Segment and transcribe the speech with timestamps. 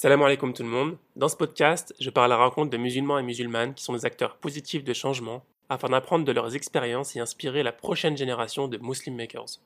[0.00, 0.96] Salam alaikum tout le monde.
[1.16, 4.04] Dans ce podcast, je parle à la rencontre de musulmans et musulmanes qui sont des
[4.04, 8.78] acteurs positifs de changement afin d'apprendre de leurs expériences et inspirer la prochaine génération de
[8.78, 9.58] Muslim Makers.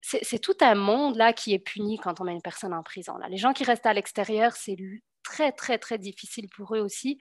[0.00, 3.16] C'est tout un monde là qui est puni quand on met une personne en prison.
[3.18, 3.28] Là.
[3.28, 4.76] Les gens qui restent à l'extérieur, c'est
[5.24, 7.18] très très très difficile pour eux aussi.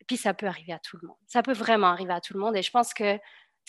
[0.00, 1.16] Et puis ça peut arriver à tout le monde.
[1.28, 2.56] Ça peut vraiment arriver à tout le monde.
[2.56, 3.20] Et je pense que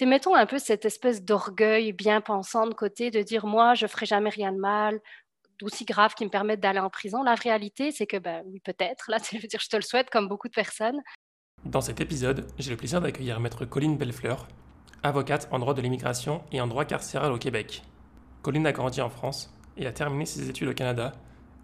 [0.03, 4.07] mettons un peu cette espèce d'orgueil bien pensant de côté, de dire moi, je ferai
[4.07, 4.99] jamais rien de mal,
[5.61, 7.23] d'aussi grave qui me permettent d'aller en prison.
[7.23, 10.09] La réalité, c'est que, ben, oui, peut-être, là, je veux dire, je te le souhaite
[10.09, 10.99] comme beaucoup de personnes.
[11.65, 14.47] Dans cet épisode, j'ai le plaisir d'accueillir maître Colline Bellefleur,
[15.03, 17.83] avocate en droit de l'immigration et en droit carcéral au Québec.
[18.41, 21.13] Colline a grandi en France et a terminé ses études au Canada,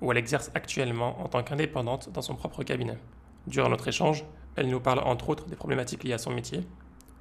[0.01, 2.97] où elle exerce actuellement en tant qu'indépendante dans son propre cabinet.
[3.47, 4.23] Durant notre échange,
[4.55, 6.61] elle nous parle entre autres des problématiques liées à son métier,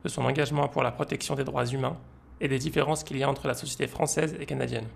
[0.05, 1.99] de son engagement pour la protection des droits humains
[2.41, 4.87] et des différences qu'il y a entre la société française et canadienne.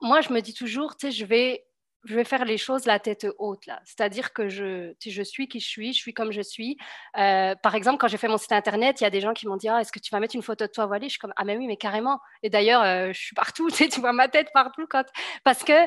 [0.00, 1.64] Moi, je me dis toujours, tu sais, je vais,
[2.04, 3.80] je vais faire les choses la tête haute, là.
[3.84, 6.76] C'est-à-dire que je, je suis qui je suis, je suis comme je suis.
[7.16, 9.46] Euh, par exemple, quand j'ai fait mon site internet, il y a des gens qui
[9.46, 11.06] m'ont dit, ah, est-ce que tu vas mettre une photo de toi voilée?
[11.06, 12.20] Je suis comme, ah, mais oui, mais carrément.
[12.42, 14.86] Et d'ailleurs, euh, je suis partout, tu, vois ma tête partout.
[14.88, 15.04] Quand...
[15.44, 15.86] Parce que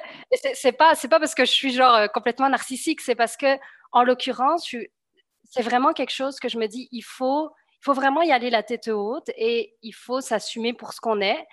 [0.53, 3.57] c'est pas, pas parce que je suis genre euh, complètement narcissique, c'est parce que,
[3.93, 4.73] en l'occurrence,
[5.49, 8.51] c'est vraiment quelque chose que je me dis, il faut il faut vraiment y aller
[8.51, 11.47] la tête haute et il faut s'assumer pour ce qu'on est.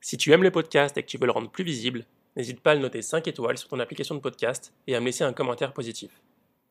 [0.00, 2.04] Si tu aimes le podcast et que tu veux le rendre plus visible,
[2.36, 5.06] n'hésite pas à le noter 5 étoiles sur ton application de podcast et à me
[5.06, 6.10] laisser un commentaire positif.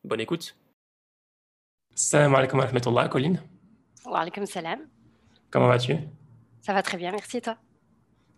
[0.04, 0.56] Bonne écoute.
[1.94, 3.42] Salam alaikum wa rahmatullah, Colline.
[4.04, 4.80] Wa alaikum salam.
[5.50, 5.96] Comment vas-tu?
[6.60, 7.56] Ça va très bien, merci et toi?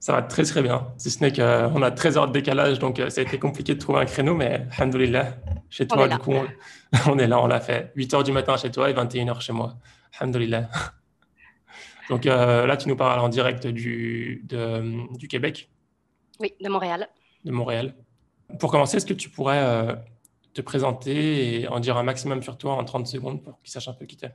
[0.00, 0.92] Ça va très très bien.
[0.97, 3.75] Si ce n'est qu'on a 13 heures de décalage, donc euh, ça a été compliqué
[3.75, 5.34] de trouver un créneau, mais alhamdoulilah,
[5.70, 6.34] chez toi, du coup,
[7.06, 7.92] on, est là, on l'a fait.
[7.97, 9.77] 8 heures du matin chez toi et 21 heures chez moi.
[10.19, 10.69] Alhamdoulilah.
[12.09, 15.70] Donc euh, là, tu nous parles en direct du, du Québec.
[16.41, 17.09] Oui, de Montréal.
[17.45, 17.95] De Montréal.
[18.59, 19.95] Pour commencer, est-ce que tu pourrais euh,
[20.55, 23.89] te présenter et en dire un maximum sur toi en 30 secondes pour qu'ils sachent
[23.89, 24.34] un peu qui t'es?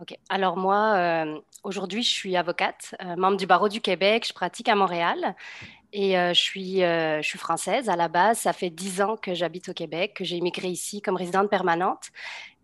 [0.00, 0.16] Ok.
[0.28, 4.26] Alors moi, euh, aujourd'hui, je suis avocate, membre du barreau du Québec.
[4.26, 5.36] Je pratique à Montréal
[5.94, 8.40] et je, suis, je suis française à la base.
[8.40, 12.10] Ça fait dix ans que j'habite au Québec, que j'ai immigré ici comme résidente permanente.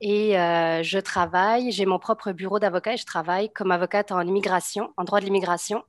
[0.00, 4.22] Et euh, je travaille, j'ai mon propre bureau d'avocat et je travaille comme avocate en
[4.22, 5.82] immigration, en droit de l'immigration,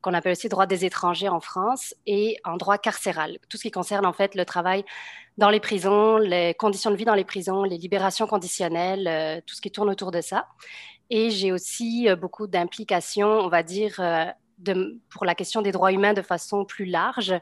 [0.00, 3.38] qu'on appelle aussi droit des étrangers en France, et en droit carcéral.
[3.48, 4.84] Tout ce qui concerne en fait le travail
[5.38, 9.56] dans les prisons, les conditions de vie dans les prisons, les libérations conditionnelles, euh, tout
[9.56, 10.46] ce qui tourne autour de ça.
[11.10, 14.00] Et j'ai aussi euh, beaucoup d'implications, on va dire,
[15.10, 17.34] pour la question des droits humains de façon plus large,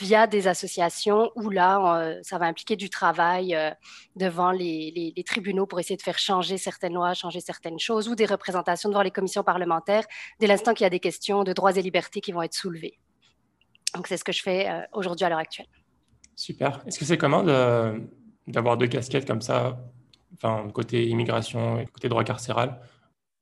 [0.00, 3.70] via des associations où là, euh, ça va impliquer du travail euh,
[4.16, 8.26] devant les, tribunaux pour essayer de faire changer certaines lois, changer certaines choses, ou des
[8.26, 10.04] représentations devant les commissions parlementaires
[10.40, 12.98] dès l'instant qu'il y a des questions de droits et libertés qui vont être soulevées.
[13.94, 15.68] Donc, c'est ce que je fais euh, aujourd'hui à l'heure actuelle.
[16.36, 16.82] Super.
[16.86, 17.42] Est-ce que c'est comment
[18.46, 19.78] d'avoir deux casquettes comme ça,
[20.34, 22.80] enfin, côté immigration et côté droit carcéral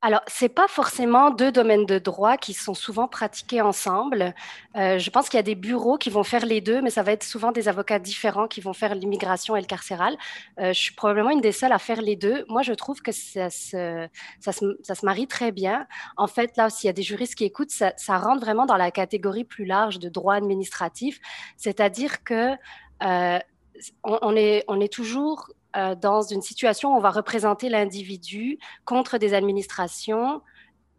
[0.03, 4.35] alors, ce n'est pas forcément deux domaines de droit qui sont souvent pratiqués ensemble.
[4.75, 7.01] Euh, je pense qu'il y a des bureaux qui vont faire les deux, mais ça
[7.01, 10.15] va être souvent des avocats différents qui vont faire l'immigration et le carcéral.
[10.59, 12.45] Euh, je suis probablement une des seules à faire les deux.
[12.47, 14.07] Moi, je trouve que ça se,
[14.39, 15.87] ça se, marie très bien.
[16.15, 18.91] En fait, là, s'il y a des juristes qui écoutent, ça, rentre vraiment dans la
[18.91, 21.19] catégorie plus large de droit administratif,
[21.57, 22.51] c'est-à-dire que
[23.03, 23.39] euh,
[24.03, 25.49] on, est, on est toujours
[26.01, 30.41] dans une situation où on va représenter l'individu contre des administrations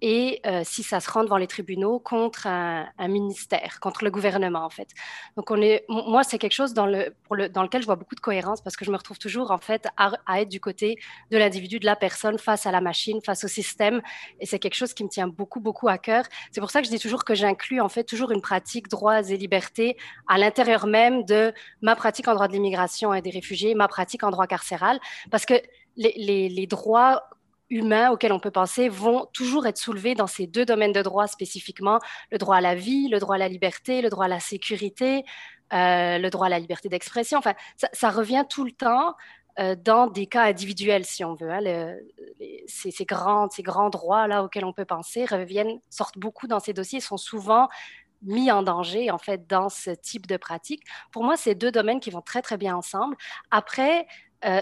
[0.00, 4.64] et euh, si ça se rend devant les tribunaux contre un, ministère, contre le gouvernement
[4.64, 4.88] en fait.
[5.36, 5.50] Donc
[5.88, 7.12] moi c'est quelque chose dans, le,
[7.48, 9.88] dans lequel je vois beaucoup de cohérence parce que je me retrouve toujours en fait
[9.96, 10.98] à, être du côté
[11.30, 14.00] de l'individu, de la personne face à la machine, face au système
[14.40, 16.24] et c'est quelque chose qui me tient beaucoup beaucoup à cœur.
[16.52, 19.20] C'est pour ça que je dis toujours que j'inclus en fait toujours une pratique droits
[19.28, 19.96] et libertés
[20.28, 24.22] à l'intérieur même de ma pratique en droit de l'immigration et des réfugiés, ma pratique
[24.22, 25.00] en droit carcéral
[25.30, 25.54] parce que
[25.96, 27.28] les droits
[27.70, 31.26] humains auxquels on peut penser vont toujours être soulevés dans ces deux domaines de droit
[31.26, 31.98] spécifiquement,
[32.30, 35.24] le droit à la vie, le droit à la liberté, le droit à la sécurité,
[35.72, 37.38] euh, le droit à la liberté d'expression.
[37.38, 37.54] Enfin,
[37.92, 39.14] ça, revient tout le temps
[39.58, 41.50] euh, dans des cas individuels, si on veut.
[41.50, 41.94] Hein.
[42.66, 46.72] ces, grands, ces grands droits là auxquels on peut penser reviennent, sortent beaucoup dans ces
[46.72, 47.68] dossiers, sont souvent
[48.22, 50.82] mis en danger en fait dans ce type de pratique.
[51.12, 53.16] Pour moi, c'est deux domaines qui vont très très bien ensemble.
[53.50, 54.06] Après,
[54.44, 54.60] euh,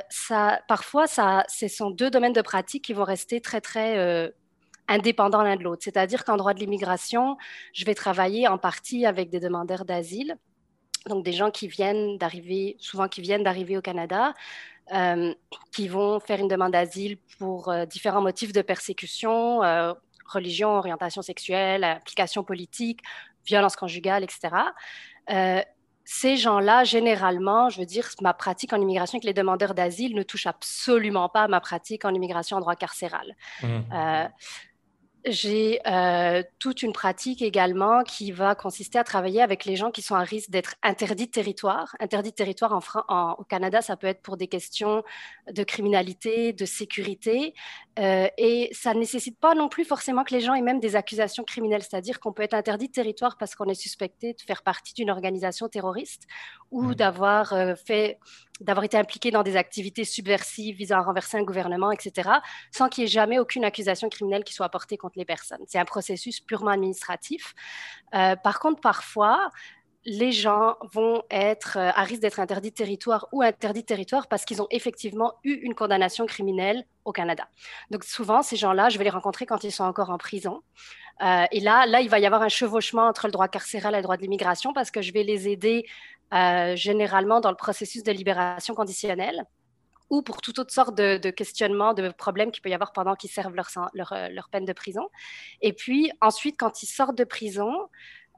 [0.69, 4.31] parfois, ce sont deux domaines de pratique qui vont rester très, très euh,
[4.89, 5.83] indépendants l'un de l'autre.
[5.85, 7.37] C'est-à-dire qu'en droit de l'immigration,
[7.73, 10.37] je vais travailler en partie avec des demandeurs d'asile,
[11.07, 14.35] donc des gens qui viennent d'arriver, souvent qui viennent d'arriver au Canada,
[14.95, 15.35] euh,
[15.73, 19.61] qui vont faire une demande d'asile pour différents motifs de persécution,
[20.27, 23.01] religion, orientation sexuelle, application politique,
[23.45, 24.49] violence conjugale, etc
[26.09, 30.23] ces gens-là, généralement, je veux dire, ma pratique en immigration avec les demandeurs d'asile ne
[30.23, 33.35] touche absolument pas à ma pratique en immigration en droit carcéral.
[33.61, 33.67] Mmh.
[33.93, 34.25] Euh,
[35.27, 40.01] j'ai euh, toute une pratique également qui va consister à travailler avec les gens qui
[40.01, 41.97] sont à risque d'être interdits de territoire.
[41.99, 45.03] Interdits de territoire en, au Canada, ça peut être pour des questions
[45.51, 47.55] de criminalité, de sécurité.
[47.99, 50.95] Euh, et ça ne nécessite pas non plus forcément que les gens aient même des
[50.95, 51.83] accusations criminelles.
[51.83, 55.11] C'est-à-dire qu'on peut être interdit de territoire parce qu'on est suspecté de faire partie d'une
[55.11, 56.27] organisation terroriste
[56.71, 56.95] ou mmh.
[56.95, 58.19] d'avoir euh, fait
[58.61, 62.31] d'avoir été impliqué dans des activités subversives visant à renverser un gouvernement, etc.,
[62.71, 65.61] sans qu'il n'y ait jamais aucune accusation criminelle qui soit portée contre les personnes.
[65.67, 67.55] C'est un processus purement administratif.
[68.15, 69.51] Euh, par contre, parfois,
[70.07, 74.29] les gens vont être euh, à risque d'être interdits de territoire ou interdits de territoire
[74.29, 77.49] parce qu'ils ont effectivement eu une condamnation criminelle au Canada.
[77.91, 80.63] Donc souvent, ces gens-là, je vais les rencontrer quand ils sont encore en prison.
[81.23, 83.97] Euh, et là, là, il va y avoir un chevauchement entre le droit carcéral et
[83.97, 85.85] le droit de l'immigration parce que je vais les aider
[86.33, 89.45] euh, généralement dans le processus de libération conditionnelle
[90.09, 93.17] ou pour toute autre sorte de, de questionnements, de problèmes qu'il peut y avoir pendant
[93.17, 95.09] qu'ils servent leur, leur, leur, peine de prison.
[95.63, 97.89] Et puis ensuite, quand ils sortent de prison,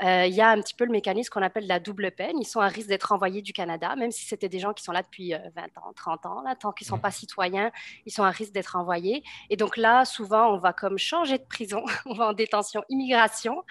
[0.03, 2.37] euh, il y a un petit peu le mécanisme qu'on appelle la double peine.
[2.41, 4.93] Ils sont à risque d'être envoyés du Canada, même si c'était des gens qui sont
[4.93, 6.43] là depuis 20 euh, ans, 30 ans.
[6.43, 7.73] Là, tant qu'ils ne sont pas citoyens,
[8.07, 9.25] ils sont à risque d'être envoyés.
[9.51, 13.65] Et donc là, souvent, on va comme changer de prison, on va en détention immigration.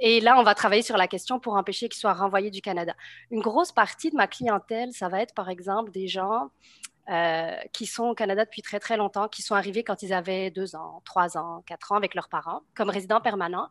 [0.00, 2.94] Et là, on va travailler sur la question pour empêcher qu'ils soient renvoyés du Canada.
[3.30, 6.50] Une grosse partie de ma clientèle, ça va être par exemple des gens
[7.10, 10.50] euh, qui sont au Canada depuis très très longtemps, qui sont arrivés quand ils avaient
[10.50, 13.70] deux ans, trois ans, quatre ans avec leurs parents, comme résidents permanents.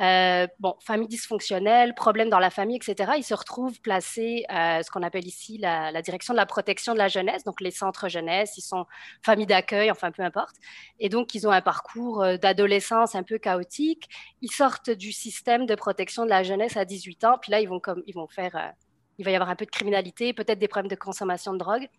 [0.00, 3.12] Euh, bon, famille dysfonctionnelle, problèmes dans la famille, etc.
[3.18, 6.98] Ils se retrouvent placés, euh, ce qu'on appelle ici la, direction de la protection de
[6.98, 8.86] la jeunesse, donc les centres jeunesse, ils sont
[9.22, 10.56] famille d'accueil, enfin peu importe.
[10.98, 14.08] Et donc, ils ont un parcours d'adolescence un peu chaotique.
[14.40, 17.68] Ils sortent du système de protection de la jeunesse à 18 ans, puis là, ils
[17.68, 18.72] vont, comme, ils vont faire
[19.18, 21.90] il va y avoir un peu de criminalité, peut-être des problèmes de consommation de drogue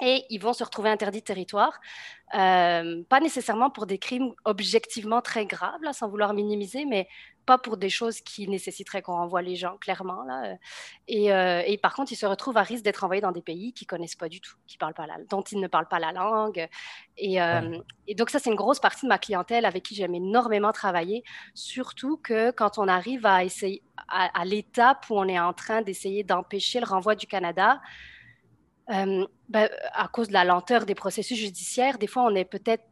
[0.00, 1.80] et ils vont se retrouver interdits de territoire,
[2.34, 7.08] euh, pas nécessairement pour des crimes objectivement très graves, là, sans vouloir minimiser, mais
[7.44, 10.22] pas pour des choses qui nécessiteraient qu'on renvoie les gens, clairement.
[10.22, 10.56] Là.
[11.08, 13.72] Et, euh, et, par contre, ils se retrouvent à risque d'être envoyés dans des pays
[13.72, 16.12] qu'ils connaissent pas du tout, qui parlent pas la, dont ils ne parlent pas la
[16.12, 16.68] langue.
[17.18, 20.14] Et, euh, et donc ça, c'est une grosse partie de ma clientèle avec qui j'aime
[20.14, 21.24] énormément travailler,
[21.54, 25.82] surtout que quand on arrive à essayer à, à l'étape où on est en train
[25.82, 27.80] d'essayer d'empêcher le renvoi du Canada,
[28.90, 32.84] euh, ben, à cause de la lenteur des processus judiciaires, des fois, on est peut-être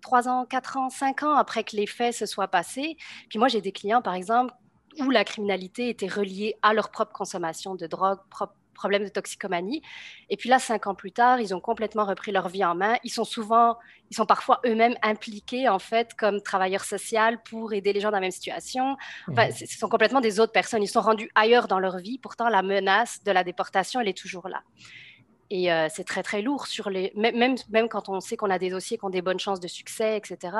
[0.00, 2.96] trois ans, quatre ans, cinq ans après que les faits se soient passés.
[3.28, 4.52] Puis moi, j'ai des clients, par exemple,
[4.98, 9.82] où la criminalité était reliée à leur propre consommation de drogue, propre problème de toxicomanie.
[10.28, 12.96] Et puis là, cinq ans plus tard, ils ont complètement repris leur vie en main.
[13.04, 13.76] Ils sont souvent,
[14.10, 18.16] ils sont parfois eux-mêmes impliqués en fait comme travailleurs sociaux pour aider les gens dans
[18.16, 18.96] la même situation.
[19.30, 19.52] Enfin, mmh.
[19.52, 20.82] ce sont complètement des autres personnes.
[20.82, 22.18] Ils sont rendus ailleurs dans leur vie.
[22.18, 24.62] Pourtant, la menace de la déportation, elle est toujours là.
[25.54, 27.12] Et euh, c'est très, très lourd sur les.
[27.14, 29.68] Même, même quand on sait qu'on a des dossiers qui ont des bonnes chances de
[29.68, 30.56] succès, etc.,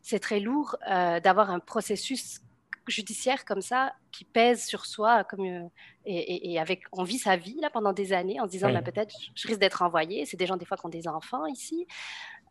[0.00, 2.40] c'est très lourd euh, d'avoir un processus
[2.88, 5.68] judiciaire comme ça qui pèse sur soi comme euh,
[6.06, 9.14] et, avec on vit sa vie là pendant des années en se disant bah, peut-être
[9.36, 11.86] je risque d'être envoyé c'est des gens des fois qui ont des enfants ici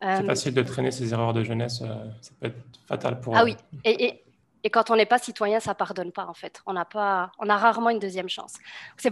[0.01, 2.55] c'est facile de traîner ces erreurs de jeunesse ça peut être
[2.87, 4.20] fatal pour ah oui et, et
[4.69, 6.61] quand on n'est pas citoyen, ça pardonne pas en fait.
[6.65, 8.53] On n'a pas, on a rarement une deuxième chance.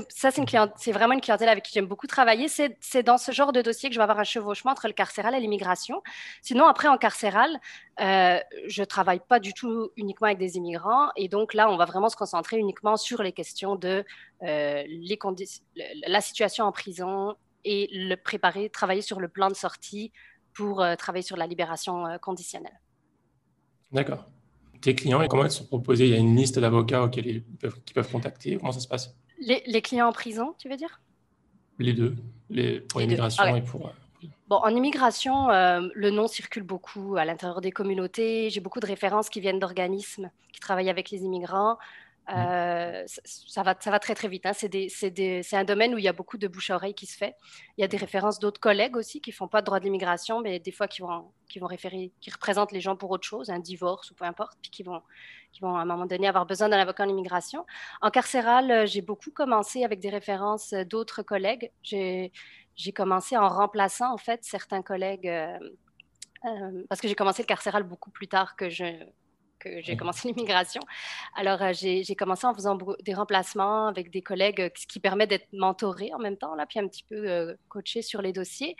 [0.09, 0.43] Ça, c'est
[0.75, 2.47] c'est vraiment une clientèle avec qui j'aime beaucoup travailler.
[2.47, 5.33] C'est dans ce genre de dossier que je vais avoir un chevauchement entre le carcéral
[5.35, 6.01] et l'immigration.
[6.41, 7.59] Sinon, après en carcéral,
[7.99, 11.09] euh, je travaille pas du tout uniquement avec des immigrants.
[11.15, 14.05] Et donc là, on va vraiment se concentrer uniquement sur les questions de
[14.43, 15.19] euh, les
[16.07, 20.11] la situation en prison et le préparer, travailler sur le plan de sortie
[20.53, 22.79] pour euh, travailler sur la libération euh, conditionnelle.
[23.91, 24.25] D'accord
[24.81, 26.05] tes clients et comment ils sont proposés?
[26.05, 28.57] Il y a une liste d'avocats auxquels ils peuvent, peuvent contacter.
[28.57, 29.15] Comment ça se passe?
[29.39, 31.01] Les, clients en prison, tu veux dire?
[31.77, 32.15] Les deux,
[32.49, 33.87] les, pour l'immigration ah et pour...
[33.87, 38.49] Euh, bon, en immigration, euh, le nom circule beaucoup à l'intérieur des communautés.
[38.49, 41.77] J'ai beaucoup de références qui viennent d'organismes qui travaillent avec les immigrants.
[42.31, 44.45] Euh, ça, va, ça va très très vite.
[44.45, 44.53] Hein.
[44.53, 47.35] C'est un domaine où il y a beaucoup de bouche à oreille qui se fait.
[47.77, 50.41] Il y a des références d'autres collègues aussi qui font pas de droit de l'immigration,
[50.41, 53.49] mais des fois qui vont, qui vont référer, qui représentent les gens pour autre chose,
[53.49, 55.01] un divorce ou peu importe, puis qui vont,
[55.51, 57.65] qui vont à un moment donné avoir besoin d'un avocat en immigration.
[58.01, 61.71] En carcéral, euh, j'ai beaucoup commencé avec des références d'autres collègues.
[61.83, 62.31] J'ai
[62.93, 65.27] commencé en remplaçant en fait certains collègues.
[65.27, 68.85] Euh, parce que j'ai commencé le carcéral beaucoup plus tard que je,
[69.59, 70.81] que j'ai commencé l'immigration.
[71.35, 75.47] Alors, euh, j'ai commencé en faisant des remplacements avec des collègues, ce qui permet d'être
[75.53, 78.75] mentoré en même temps, là, puis un petit peu euh, coaché sur les dossiers.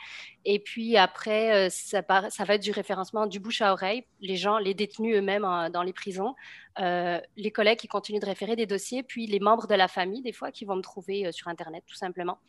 [0.45, 4.35] Et puis après, euh, ça, ça, va être du référencement du bouche à oreille, les
[4.35, 6.35] gens, les détenus eux-mêmes dans les prisons,
[6.77, 10.31] les collègues qui continuent de référer des dossiers, puis les membres de la famille, des
[10.31, 12.39] fois, qui vont me trouver sur Internet, tout simplement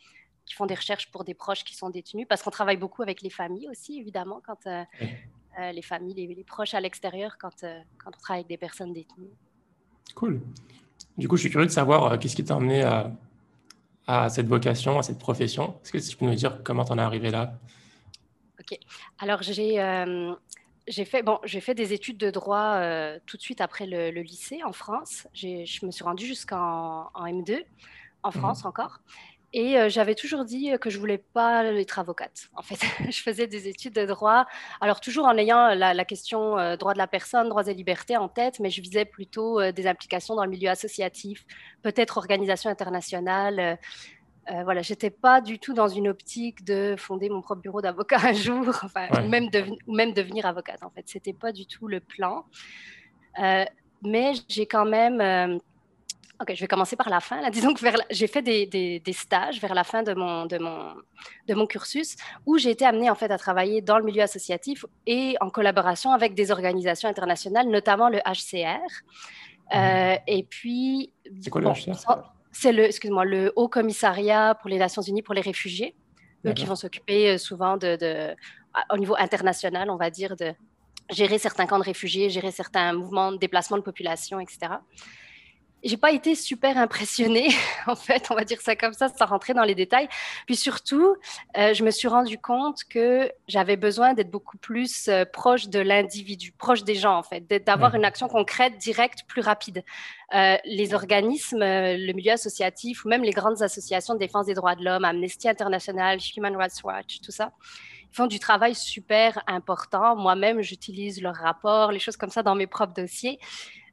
[0.45, 3.21] qui font des recherches pour des proches qui sont détenus, parce qu'on travaille beaucoup avec
[3.21, 4.83] les familles aussi, évidemment, quand euh,
[5.57, 9.31] les familles, les, proches à l'extérieur quand, euh, quand on travaille avec des personnes détenues.
[10.15, 10.41] Cool.
[11.17, 13.11] Du coup, je suis curieux de savoir euh, qu'est-ce qui t'a amené à,
[14.07, 15.79] à, cette vocation, à cette profession?
[15.83, 17.53] Est-ce que tu peux nous dire comment tu en es arrivé là?
[18.59, 18.77] Ok.
[19.19, 19.77] Alors, j'ai
[20.87, 22.81] j'ai fait, bon, j'ai fait des études de droit
[23.27, 25.27] tout de suite après le, lycée en France.
[25.33, 27.63] Je me suis rendue jusqu'en M2
[28.23, 28.99] en mmh France encore.
[29.53, 32.49] Et euh, j'avais toujours dit que je voulais pas être avocate.
[32.55, 32.79] En fait,
[33.11, 34.45] je faisais des études de droit,
[34.79, 38.29] alors toujours en ayant la, question euh, droit de la personne, droits et libertés en
[38.29, 41.45] tête, mais je visais plutôt euh, des implications dans le milieu associatif,
[41.81, 43.77] peut-être organisation internationale.
[44.47, 48.33] voilà, j'étais pas du tout dans une optique de fonder mon propre bureau d'avocat un
[48.33, 49.49] jour, enfin, ou, même
[49.87, 50.81] ou même devenir avocate.
[50.83, 52.45] En fait, c'était pas du tout le plan.
[54.01, 55.59] mais j'ai quand même
[56.41, 57.39] Ok, je vais commencer par la fin.
[57.39, 57.51] Là.
[57.51, 60.95] Disons que j'ai fait des, stages vers la fin de mon, de mon,
[61.47, 62.15] de mon cursus
[62.47, 66.11] où j'ai été amenée en fait à travailler dans le milieu associatif et en collaboration
[66.11, 68.79] avec des organisations internationales, notamment le HCR.
[69.75, 71.13] Euh, et puis.
[71.41, 71.93] C'est quoi le HCR
[72.51, 75.95] C'est le, excuse-moi, le Haut Commissariat pour les Nations Unies pour les réfugiés,
[76.47, 78.35] eux qui vont s'occuper euh, souvent de, de,
[78.91, 80.53] au niveau international, on va dire, de
[81.11, 84.69] gérer certains camps de réfugiés, gérer certains mouvements de déplacement de population, etc
[85.83, 87.49] j'ai pas été super impressionnée,
[87.87, 90.07] en fait, on va dire ça comme ça, sans rentrer dans les détails.
[90.45, 91.15] Puis surtout,
[91.57, 95.79] euh, je me suis rendu compte que j'avais besoin d'être beaucoup plus euh, proche de
[95.79, 99.83] l'individu, proche des gens, en fait, d'avoir une action concrète, directe, plus rapide.
[100.33, 104.75] Euh, les organismes, le milieu associatif ou même les grandes associations de défense des droits
[104.75, 107.51] de l'homme, Amnesty International, Human Rights Watch, tout ça,
[108.11, 110.15] ils font du travail super important.
[110.15, 113.39] Moi-même, j'utilise leurs rapports, les choses comme ça dans mes propres dossiers.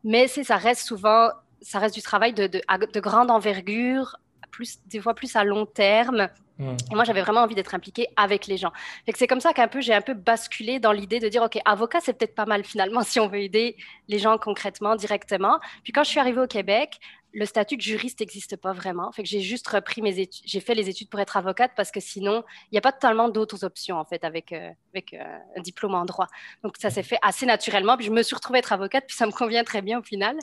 [0.04, 1.30] Mais ça reste souvent
[1.62, 4.17] ça reste du travail de, de, grande envergure,
[4.50, 6.29] plus, des fois plus à long terme.
[6.59, 6.77] Hmm.
[6.91, 8.73] Et moi, j'avais vraiment envie d'être impliquée avec les gens.
[9.15, 12.00] c'est comme ça qu'un peu, j'ai un peu basculé dans l'idée de dire, OK, avocat,
[12.00, 13.77] c'est peut-être pas mal finalement si on veut aider
[14.09, 15.61] les gens concrètement, directement.
[15.85, 16.99] Puis quand je suis arrivée au Québec,
[17.32, 19.12] le statut de juriste n'existe pas vraiment.
[19.12, 22.00] Fait j'ai juste repris mes études, j'ai fait les études pour être avocate parce que
[22.00, 25.61] sinon, il n'y a pas totalement d'autres options en fait avec, euh, avec euh, un
[25.61, 26.26] diplôme en droit.
[26.62, 27.97] Donc ça s'est fait assez naturellement.
[27.97, 30.37] Puis je me suis retrouvée être avocate, puis ça me convient très bien au final.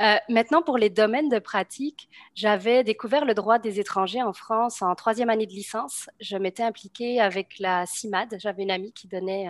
[0.00, 4.80] Euh, maintenant, pour les domaines de pratique, j'avais découvert le droit des étrangers en France
[4.82, 6.08] en troisième année de licence.
[6.20, 8.36] Je m'étais impliquée avec la CIMAD.
[8.38, 9.48] J'avais une amie qui donnait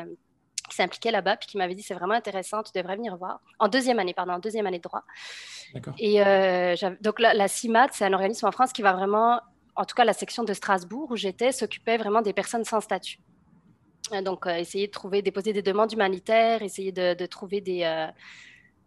[0.68, 3.40] qui s'impliquait là-bas, puis qui m'avait dit c'est vraiment intéressant, tu devrais venir voir.
[3.58, 5.04] En deuxième année, pardon, en deuxième année de droit.
[5.98, 9.40] Et euh, donc la, la CIMAT, c'est un organisme en France qui va vraiment,
[9.76, 13.18] en tout cas la section de Strasbourg où j'étais, s'occupait vraiment des personnes sans statut.
[14.12, 18.08] Euh, donc euh, essayer de trouver, déposer des demandes humanitaires, essayer de, trouver des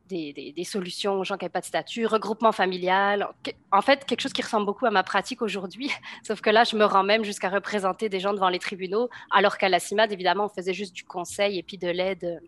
[0.07, 3.27] des, solutions aux gens qui n'avaient pas de statut, regroupement familial.
[3.71, 5.91] En fait, quelque chose qui ressemble beaucoup à ma pratique aujourd'hui,
[6.23, 9.57] sauf que là, je me rends même jusqu'à représenter des gens devant les tribunaux, alors
[9.57, 12.39] qu'à la CIMAD, évidemment, on faisait juste du conseil et puis de l'aide euh,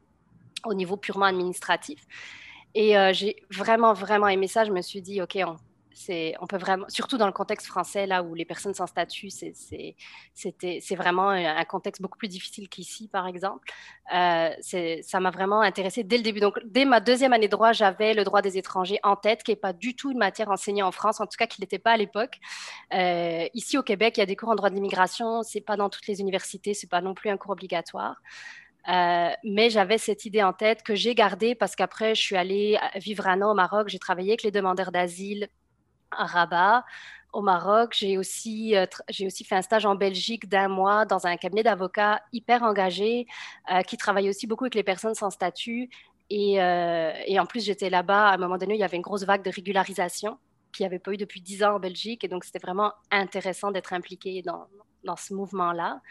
[0.65, 2.05] au niveau purement administratif.
[2.75, 4.65] Et euh, j'ai vraiment, vraiment aimé ça.
[4.65, 5.55] Je me suis dit, OK, on,
[6.39, 10.95] on peut vraiment, surtout dans le contexte français, là où les personnes sans statut, c'est
[10.95, 13.67] vraiment un contexte beaucoup plus difficile qu'ici, par exemple.
[14.13, 14.49] Euh,
[15.01, 16.39] ça m'a vraiment intéressée dès le début.
[16.39, 19.51] Donc, dès ma deuxième année de droit, j'avais le droit des étrangers en tête, qui
[19.51, 21.91] n'est pas du tout une matière enseignée en France, en tout cas qui n'était pas
[21.91, 22.39] à l'époque.
[22.93, 25.43] Euh, ici, au Québec, il y a des cours en droit de l'immigration.
[25.43, 28.21] C'est pas dans toutes les universités, c'est pas non plus un cours obligatoire.
[28.89, 32.77] Euh, mais j'avais cette idée en tête que j'ai gardée parce qu'après, je suis allée
[32.95, 33.89] vivre un an au Maroc.
[33.89, 35.49] J'ai travaillé avec les demandeurs d'asile
[36.11, 36.83] à Rabat,
[37.33, 37.95] au Maroc.
[37.97, 41.63] J'ai aussi, euh, j'ai aussi fait un stage en Belgique d'un mois dans un cabinet
[41.63, 43.27] d'avocats hyper engagé
[43.71, 45.89] euh, qui travaille aussi beaucoup avec les personnes sans statut.
[46.29, 49.03] Et, euh, et en plus, j'étais là-bas, à un moment donné, il y avait une
[49.03, 50.37] grosse vague de régularisation
[50.73, 52.23] qu'il n'y avait pas eu depuis dix ans en Belgique.
[52.23, 54.67] Et donc, c'était vraiment intéressant d'être impliqué dans,
[55.03, 56.01] dans ce mouvement-là.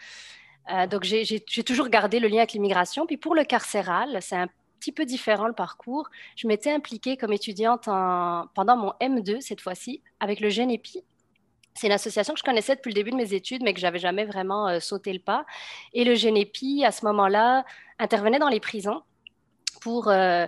[0.87, 3.05] donc, j'ai toujours gardé le lien avec l'immigration.
[3.05, 4.47] Puis pour le carcéral, c'est un
[4.79, 6.09] petit peu différent le parcours.
[6.35, 11.03] Je m'étais impliquée comme étudiante pendant mon M2 cette fois-ci avec le GENEPI.
[11.75, 13.99] C'est une association que je connaissais depuis le début de mes études, mais que j'avais
[13.99, 15.45] jamais vraiment euh, sauté le pas.
[15.93, 17.65] Et le GENEPI, à ce moment-là,
[17.99, 19.03] intervenait dans les prisons
[19.79, 20.47] pour euh,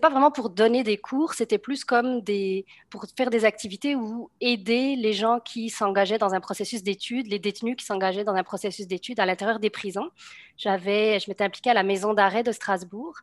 [0.00, 4.30] pas vraiment pour donner des cours, c'était plus comme des pour faire des activités ou
[4.40, 8.44] aider les gens qui s'engageaient dans un processus d'études, les détenus qui s'engageaient dans un
[8.44, 10.10] processus d'études à l'intérieur des prisons.
[10.56, 13.14] J'avais, je m'étais impliquée à la maison d'arrêt de Strasbourg.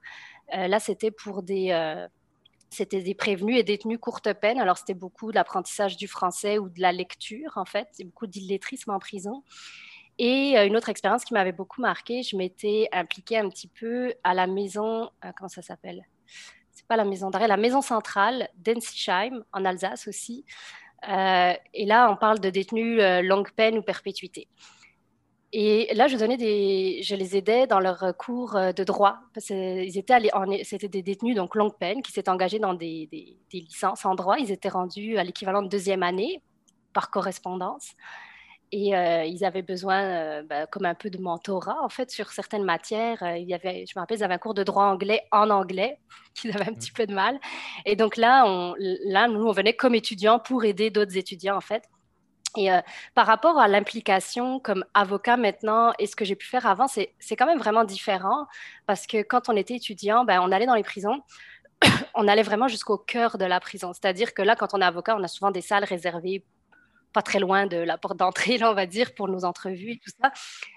[0.56, 2.08] Euh, là, c'était pour des euh,
[2.70, 4.60] c'était des prévenus et détenus courte peine.
[4.60, 7.88] Alors, c'était beaucoup de l'apprentissage du français ou de la lecture, en fait.
[7.92, 9.44] C'est beaucoup d'illettrisme en prison.
[10.18, 14.14] Et euh, une autre expérience qui m'avait beaucoup marquée, je m'étais impliquée un petit peu
[14.24, 16.04] à la maison, comment ça s'appelle?
[16.72, 20.46] C'est pas la maison d'arrêt, la maison centrale d'Ensisheim, en Alsace aussi.
[21.04, 24.48] Et là, on parle de détenus longue peine ou perpétuité.
[25.56, 29.20] Et là, je donnais des, je les aidais dans leur cours euh, de droit.
[29.50, 30.18] Ils étaient
[30.64, 34.38] c'était des détenus donc longue peine qui s'étaient engagés dans des, des, licences en droit.
[34.40, 36.42] Ils étaient rendus à l'équivalent de deuxième année
[36.92, 37.94] par correspondance.
[38.76, 42.32] Et euh, ils avaient besoin, euh, bah, comme un peu de mentorat, en fait, sur
[42.32, 43.22] certaines matières.
[43.22, 45.52] Euh, il y avait, je me rappelle, ils avaient un cours de droit anglais en
[45.52, 46.00] anglais,
[46.34, 47.40] qu'ils avaient un petit peu de mal.
[47.86, 51.62] Et donc là, on, là, nous, on venait comme étudiants pour aider d'autres étudiants, en
[51.62, 51.84] fait.
[52.56, 52.70] Et
[53.16, 57.36] par rapport à l'implication comme avocat maintenant et ce que j'ai pu faire avant, c'est
[57.36, 58.48] quand même vraiment différent
[58.86, 61.24] parce que quand on était étudiant, ben, on allait dans les prisons
[62.16, 63.94] on allait vraiment jusqu'au cœur de la prison.
[63.94, 66.46] C'est-à-dire que là, quand on est avocat, on a souvent des salles réservées
[67.14, 70.12] pas très loin de la porte d'entrée, on va dire, pour nos entrevues et tout
[70.20, 70.32] ça.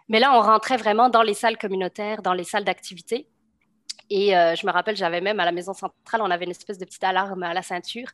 [0.09, 3.27] Mais là, on rentrait vraiment dans les salles communautaires, dans les salles d'activité.
[4.11, 6.79] Et euh, je me rappelle, j'avais même à la maison centrale, on avait une espèce
[6.79, 8.09] de petite alarme à la ceinture,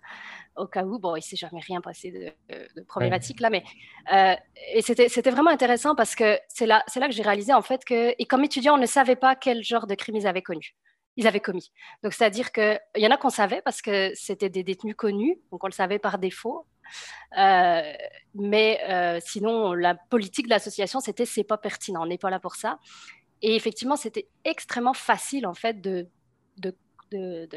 [0.56, 3.62] au cas où, bon, il s'est jamais rien passé de, problématique là, mais
[4.12, 4.34] euh,
[4.74, 8.14] et c'était vraiment intéressant parce que c'est là, là que j'ai réalisé en fait que,
[8.18, 10.74] et comme étudiant, on ne savait pas quel genre de crime ils avaient connu
[11.16, 11.72] ils avaient commis.
[12.02, 15.62] Donc, c'est-à-dire qu'il y en a qu'on savait parce que c'était des détenus connus, donc
[15.62, 16.66] on le savait par défaut.
[17.38, 17.92] Euh,
[18.34, 22.40] mais euh, sinon, la politique de l'association, c'était c'est pas pertinent, on n'est pas là
[22.40, 22.78] pour ça.
[23.42, 26.06] Et effectivement, c'était extrêmement facile en fait de,
[26.58, 26.74] de,
[27.10, 27.48] de,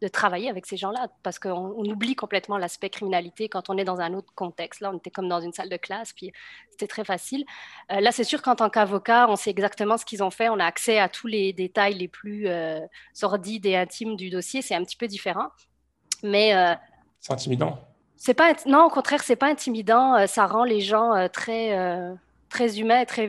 [0.00, 4.00] de travailler avec ces gens-là parce qu'on oublie complètement l'aspect criminalité quand on est dans
[4.00, 4.80] un autre contexte.
[4.80, 6.32] Là, on était comme dans une salle de classe, puis
[6.70, 7.44] c'était très facile.
[7.92, 10.58] Euh, là, c'est sûr qu'en tant qu'avocat, on sait exactement ce qu'ils ont fait, on
[10.58, 12.48] a accès à tous les détails les plus
[13.12, 14.62] sordides et intimes du dossier.
[14.62, 15.48] C'est un petit peu différent,
[16.22, 16.54] mais
[17.20, 17.78] c'est intimidant.
[18.16, 20.16] C'est pas non, au contraire, c'est pas intimidant.
[20.16, 22.14] Euh, ça rend les gens euh, très euh,
[22.48, 23.28] très humains, très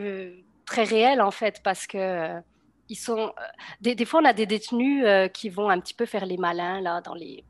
[0.70, 2.40] très réels en fait, parce que
[2.88, 3.34] ils sont.
[3.82, 7.02] Des, fois, on a des détenus qui vont un petit peu faire les malins là
[7.02, 7.44] dans les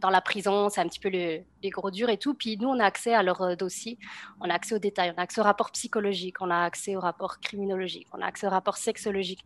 [0.00, 2.34] dans, la prison, c'est un petit peu les gros durs et tout.
[2.34, 3.98] Puis nous, on a accès à leur dossier,
[4.40, 7.00] on a accès aux détails, on a accès au rapport psychologique, on a accès au
[7.00, 9.44] rapport criminologique, on a accès au rapport sexologique.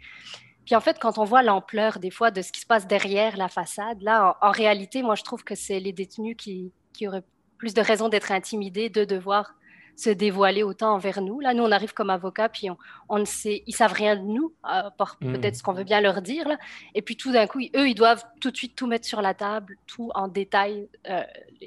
[0.65, 3.37] Puis en fait, quand on voit l'ampleur des fois de ce qui se passe derrière
[3.37, 7.25] la façade, là, en, réalité, moi, je trouve que c'est les détenus qui, qui, auraient
[7.59, 9.55] plus de raisons d'être intimidés, de devoir
[9.97, 11.41] se dévoiler autant envers nous.
[11.41, 12.69] Là, nous, on arrive comme avocats, puis
[13.09, 15.33] on, ne sait, ils savent rien de nous, à part mmh.
[15.33, 16.49] peut-être ce qu'on veut bien leur dire.
[16.49, 16.59] Là.
[16.95, 19.35] Et puis tout d'un coup, eux, ils doivent tout de suite tout mettre sur la
[19.35, 21.23] table, tout en détail, euh,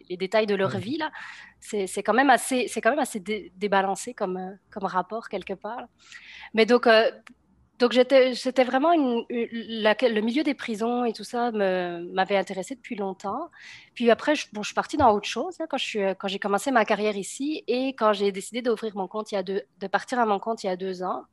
[0.10, 0.80] les, détails de leur mmh.
[0.80, 0.98] vie.
[0.98, 1.12] Là,
[1.60, 5.88] c'est, quand même assez, c'est quand même assez débalancé comme, euh, comme rapport quelque part.
[6.54, 7.10] Mais donc, euh,
[7.78, 13.50] donc j'étais vraiment le milieu des prisons et tout ça m'avait intéressé depuis longtemps.
[13.94, 16.86] Puis après, je, bon, je suis partie dans autre chose hein, quand j'ai commencé ma
[16.86, 20.20] carrière ici et quand j'ai décidé d'ouvrir mon compte il y a deux, de partir
[20.20, 21.24] à mon compte il y a deux ans.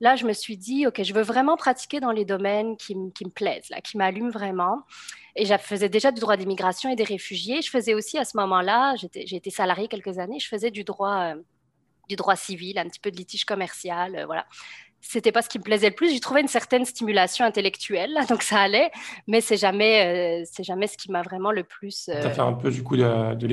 [0.00, 3.30] Là, je me suis dit, OK, je veux vraiment pratiquer dans les domaines qui, me
[3.30, 4.82] plaisent, qui m'allument vraiment.
[5.36, 7.62] Et je faisais déjà du droit d'immigration et des réfugiés.
[7.62, 11.34] Je faisais aussi à ce moment-là, j'ai été salariée quelques années, je faisais du droit,
[11.34, 14.46] euh, civil, un petit peu de litige commercial, euh, voilà
[15.06, 16.10] c'était pas ce qui me plaisait le plus.
[16.10, 18.90] J'y trouvais une certaine stimulation intellectuelle, donc ça allait,
[19.26, 22.08] mais c'est jamais, euh, c'est jamais ce qui m'a vraiment le plus.
[22.08, 22.20] Euh...
[22.20, 23.46] Tu as fait un peu du coup de, de.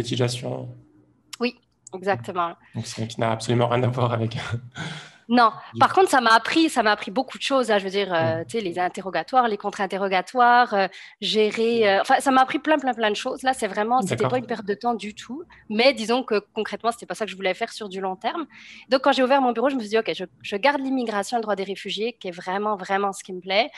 [1.40, 1.56] Oui,
[1.94, 2.56] exactement.
[2.76, 4.38] Donc, ce qui n'a absolument rien à voir avec
[5.32, 7.72] non, par contre, ça m'a appris, ça m'a appris beaucoup de choses.
[7.72, 7.78] Hein.
[7.78, 10.88] je veux dire, euh, tu sais, les interrogatoires, les contre-interrogatoires, euh,
[11.22, 11.90] gérer.
[11.90, 13.42] Euh, enfin, ça m'a appris plein, plein, plein de choses.
[13.42, 15.46] Là, c'est vraiment, c'était pas une perte de temps du tout.
[15.70, 18.46] Mais disons que concrètement, c'était pas ça que je voulais faire sur du long terme.
[18.90, 21.38] Donc, quand j'ai ouvert mon bureau, je me suis dit, ok, je, je garde l'immigration,
[21.38, 23.72] le droit des réfugiés, qui est vraiment, vraiment ce qui me plaît.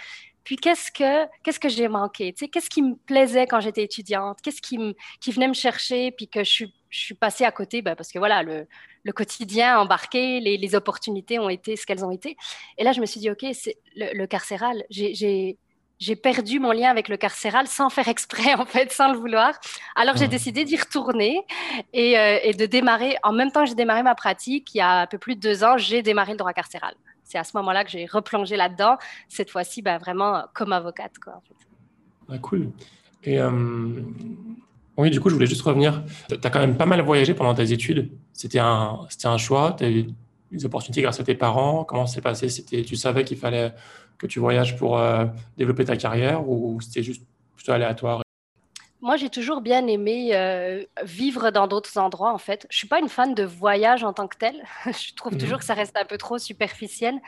[0.44, 2.34] Puis qu'est-ce que qu'est-ce que j'ai manqué?
[2.34, 4.40] Qu'est-ce qui me plaisait quand j'étais étudiante?
[4.42, 7.52] Qu'est-ce qui me qui venait me chercher Puis que je suis je suis passée à
[7.52, 8.68] côté, ben parce que voilà le,
[9.04, 12.38] le quotidien embarqué, les, les, opportunités ont été ce qu'elles ont été.
[12.78, 14.84] Et là, je me suis dit ok, c'est le, carcéral.
[14.92, 15.58] J'ai
[16.04, 19.54] j'ai perdu mon lien avec le carcéral sans faire exprès, en fait, sans le vouloir.
[19.96, 21.42] Alors, j'ai décidé d'y retourner
[21.94, 24.82] et, euh, et, de démarrer, en même temps que j'ai démarré ma pratique, il y
[24.82, 27.58] a un peu plus de deux ans, j'ai démarré le droit carcéral c'est à ce
[27.58, 31.18] moment-là que j'ai replongé là-dedans, cette fois-ci ben, vraiment comme avocate.
[31.18, 31.42] Quoi,
[32.30, 32.70] ah, cool.
[33.24, 33.50] Et euh,
[34.98, 36.04] oui, du coup, je voulais juste revenir.
[36.30, 38.12] Tu as quand même pas mal voyagé pendant tes études.
[38.34, 40.06] C'était un, un choix Tu as eu
[40.52, 42.50] des opportunités grâce à tes parents Comment s'est passé?
[42.50, 43.74] C'était, Tu savais qu'il fallait
[44.24, 45.26] que tu voyages pour euh,
[45.58, 47.24] développer ta carrière ou c'était juste
[47.56, 48.24] plutôt aléatoire?
[49.04, 52.66] Moi, j'ai toujours bien aimé euh, vivre dans d'autres endroits, en fait.
[52.70, 54.64] Je suis pas une fan de voyage en tant que tel.
[54.86, 55.60] je trouve toujours mhm.
[55.60, 57.20] que ça reste un peu trop superficiel.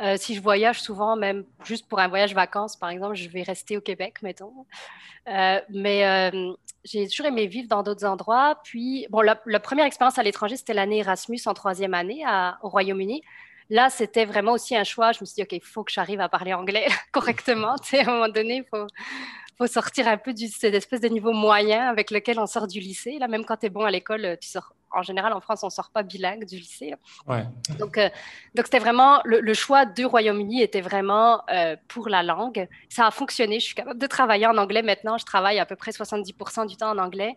[0.00, 3.44] Euh, si je voyage souvent, même juste pour un voyage vacances, par exemple, je vais
[3.44, 4.66] rester au Québec, mettons.
[5.28, 6.32] Euh, mais
[6.82, 8.58] j'ai toujours aimé vivre dans d'autres endroits.
[8.64, 12.24] Puis, bon, la, première expérience à l'étranger, c'était l'année Erasmus en troisième année
[12.64, 13.22] au Royaume-Uni.
[13.70, 15.12] Là, c'était vraiment aussi un choix.
[15.12, 17.74] Je me suis dit, OK, il faut que j'arrive à parler anglais correctement.
[17.74, 18.86] À un moment donné, il faut,
[19.58, 22.80] faut sortir un peu de cette espèce de niveau moyen avec lequel on sort du
[22.80, 23.18] lycée.
[23.18, 24.74] Là, même quand tu es bon à l'école, tu sors.
[24.94, 26.94] En général, en France, on sort pas bilingue du lycée.
[27.26, 27.44] Ouais.
[27.78, 28.08] Donc, euh,
[28.54, 32.68] donc c'était vraiment le, choix du Royaume-Uni était vraiment euh, pour la langue.
[32.88, 33.60] Ça a fonctionné.
[33.60, 35.18] Je suis capable de travailler en anglais maintenant.
[35.18, 37.36] Je travaille à peu près 70% du temps en anglais.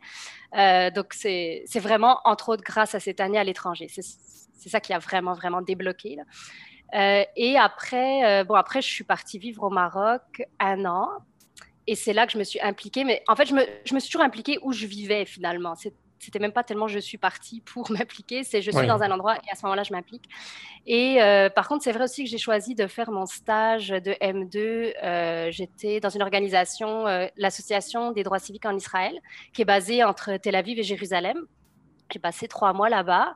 [0.57, 3.87] Euh, donc, c'est vraiment entre autres grâce à cette année à l'étranger.
[3.89, 6.17] C'est ça qui a vraiment vraiment débloqué.
[6.93, 11.09] et après, bon, après, je suis partie vivre au Maroc un an
[11.87, 13.03] et c'est là que je me suis impliquée.
[13.03, 15.75] Mais en fait, je me, je me suis toujours impliquée où je vivais finalement.
[16.25, 19.35] C'était même pas tellement je suis partie pour m'impliquer, c'est je suis dans un endroit
[19.35, 20.27] et à ce moment-là, je m'implique.
[20.87, 24.11] Et euh, par contre, c'est vrai aussi que j'ai choisi de faire mon stage de
[24.21, 24.93] M2.
[25.03, 29.19] Euh, j'étais dans une organisation, euh, l'Association des droits civiques en Israël,
[29.53, 31.37] qui est basée entre Tel Aviv et Jérusalem.
[32.11, 33.35] J'ai passé trois mois là-bas.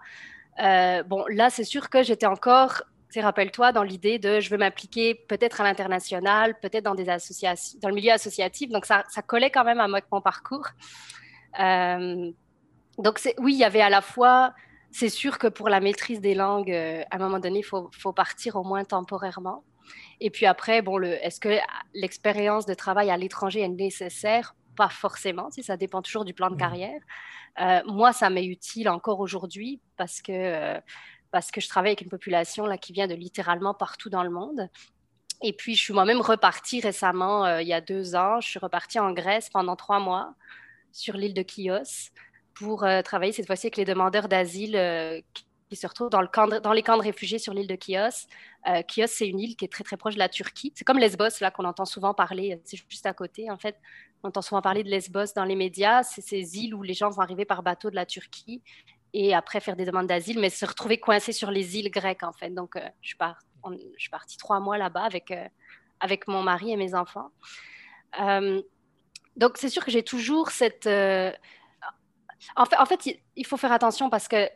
[1.08, 2.84] bon, là, c'est sûr que j'étais encore
[3.18, 7.90] rappelle-toi, dans l'idée de je veux m'impliquer peut-être à l'international, peut-être dans des associations, dans
[7.90, 8.70] le milieu associatif.
[8.70, 10.68] Donc, ça, ça collait quand même à mon parcours.
[11.60, 12.32] Euh,
[13.00, 14.54] donc, oui, il y avait à la fois,
[14.92, 17.90] c'est sûr que pour la maîtrise des langues, euh, à un moment donné, il faut,
[17.94, 19.64] faut, partir au moins temporairement.
[20.20, 21.58] Et puis après, bon, est-ce que
[21.94, 24.56] l'expérience de travail à l'étranger est nécessaire?
[24.76, 26.60] Pas forcément, si ça dépend toujours du plan de mmh.
[26.60, 27.02] carrière.
[27.60, 30.80] Euh, moi, ça m'est utile encore aujourd'hui parce que
[31.32, 34.30] parce que je travaille avec une population là, qui vient de littéralement partout dans le
[34.30, 34.70] monde.
[35.42, 38.60] Et puis, je suis moi-même repartie récemment, euh, il y a deux ans, je suis
[38.60, 40.34] repartie en Grèce pendant trois mois
[40.92, 42.12] sur l'île de Chios
[42.60, 45.22] pour euh, travailler cette fois-ci avec les demandeurs d'asile euh,
[45.70, 48.28] qui se retrouvent dans, le camp dans, les camps de réfugiés sur l'île de Chios.
[48.88, 50.74] Chios, c'est une île qui est très très proche de la Turquie.
[50.76, 53.76] C'est comme Lesbos, là, qu'on entend souvent parler, c'est juste à côté, en fait.
[54.24, 56.04] On entend souvent parler de Lesbos dans les médias.
[56.04, 58.62] C'est ces îles où les gens vont arriver par bateau de la Turquie
[59.14, 62.34] et après faire des demandes d'asile, mais se retrouver coincé sur les îles grecques en
[62.34, 62.50] fait.
[62.50, 65.48] Donc, euh, je, je, suis partie trois mois là-bas avec, euh,
[66.00, 67.32] avec mon mari et mes enfants.
[68.20, 68.62] Euh,
[69.36, 70.90] donc, c'est sûr que j'ai toujours cette...
[72.56, 74.50] En fait, en fait, il faut faire attention parce que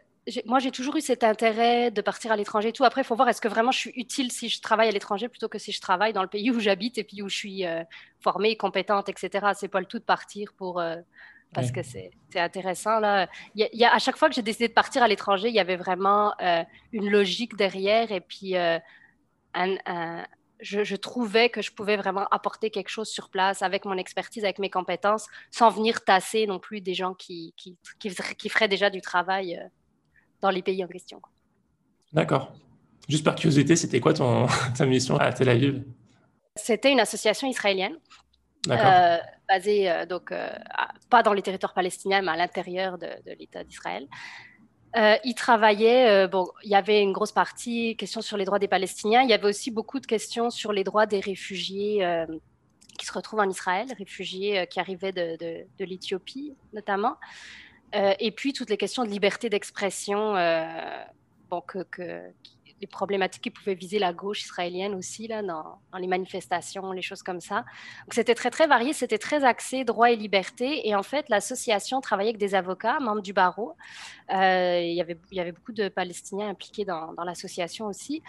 [0.46, 2.86] moi, j'ai toujours eu cet intérêt de partir à l'étranger et tout.
[2.86, 5.28] Après, il faut voir est-ce que vraiment je suis utile si je travaille à l'étranger
[5.28, 7.66] plutôt que si je travaille dans le pays où j'habite et puis où je suis
[8.22, 9.48] formée, compétente, etc.
[9.54, 10.82] C'est pas le tout de partir pour,
[11.54, 13.00] parce que c'est intéressant.
[13.00, 13.28] Là.
[13.56, 15.60] Il y a, à chaque fois que j'ai décidé de partir à l'étranger, il y
[15.60, 18.80] avait vraiment euh, une logique derrière et puis euh,
[20.64, 24.60] je, trouvais que je pouvais vraiment apporter quelque chose sur place avec mon expertise, avec
[24.60, 29.02] mes compétences, sans venir tasser non plus des gens qui, qui, qui, feraient déjà du
[29.02, 29.68] travail euh,
[30.42, 31.22] dans les pays en question.
[32.14, 32.54] D'accord.
[33.10, 34.48] Juste par curiosité, c'était quoi ton,
[34.78, 35.84] ta mission à Tel Aviv?
[36.56, 37.98] C'était une association israélienne
[38.70, 40.50] euh, basé euh, donc euh,
[41.10, 44.08] pas dans les territoires palestiniens, mais à l'intérieur de, l'État d'Israël.
[44.96, 49.22] Il travaillait, bon, il y avait une grosse partie questions sur les droits des Palestiniens.
[49.22, 52.06] Il y avait aussi beaucoup de questions sur les droits des réfugiés
[53.00, 55.38] qui se retrouvent en Israël, réfugiés qui arrivaient de,
[55.80, 57.16] de, l'Éthiopie notamment.
[57.94, 60.34] et puis toutes les questions de liberté d'expression
[61.50, 62.22] bon, que, que,
[62.84, 67.24] les problématiques qui pouvaient viser la gauche israélienne aussi, là, dans, les manifestations, les choses
[67.24, 67.58] comme ça.
[68.04, 70.88] Donc, c'était très, très varié, c'était très axé droit et liberté.
[70.88, 73.76] Et en fait, l'association travaillait avec des avocats, membres du barreau.
[74.34, 78.22] Euh, il, y avait, il y avait beaucoup de Palestiniens impliqués dans, l'association aussi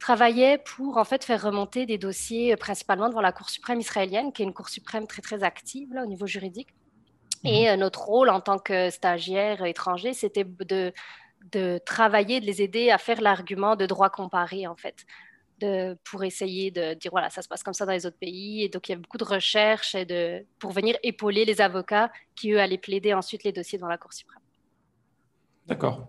[0.00, 4.32] travaillait pour en fait faire remonter des dossiers euh, principalement devant la Cour suprême israélienne,
[4.32, 6.68] qui est une Cour suprême très très active là, au niveau juridique.
[7.44, 7.68] Et mhm.
[7.68, 10.92] euh, notre rôle en tant que stagiaire étranger, c'était de
[11.52, 15.06] de travailler, de les aider à faire l'argument de droit comparé, en fait,
[15.58, 18.62] de, pour essayer de dire, voilà, ça se passe comme ça dans les autres pays.
[18.62, 22.10] Et donc, il y a beaucoup de recherches et de, pour venir épauler les avocats
[22.34, 24.42] qui, eux, allaient plaider ensuite les dossiers devant la Cour suprême.
[25.66, 26.08] D'accord.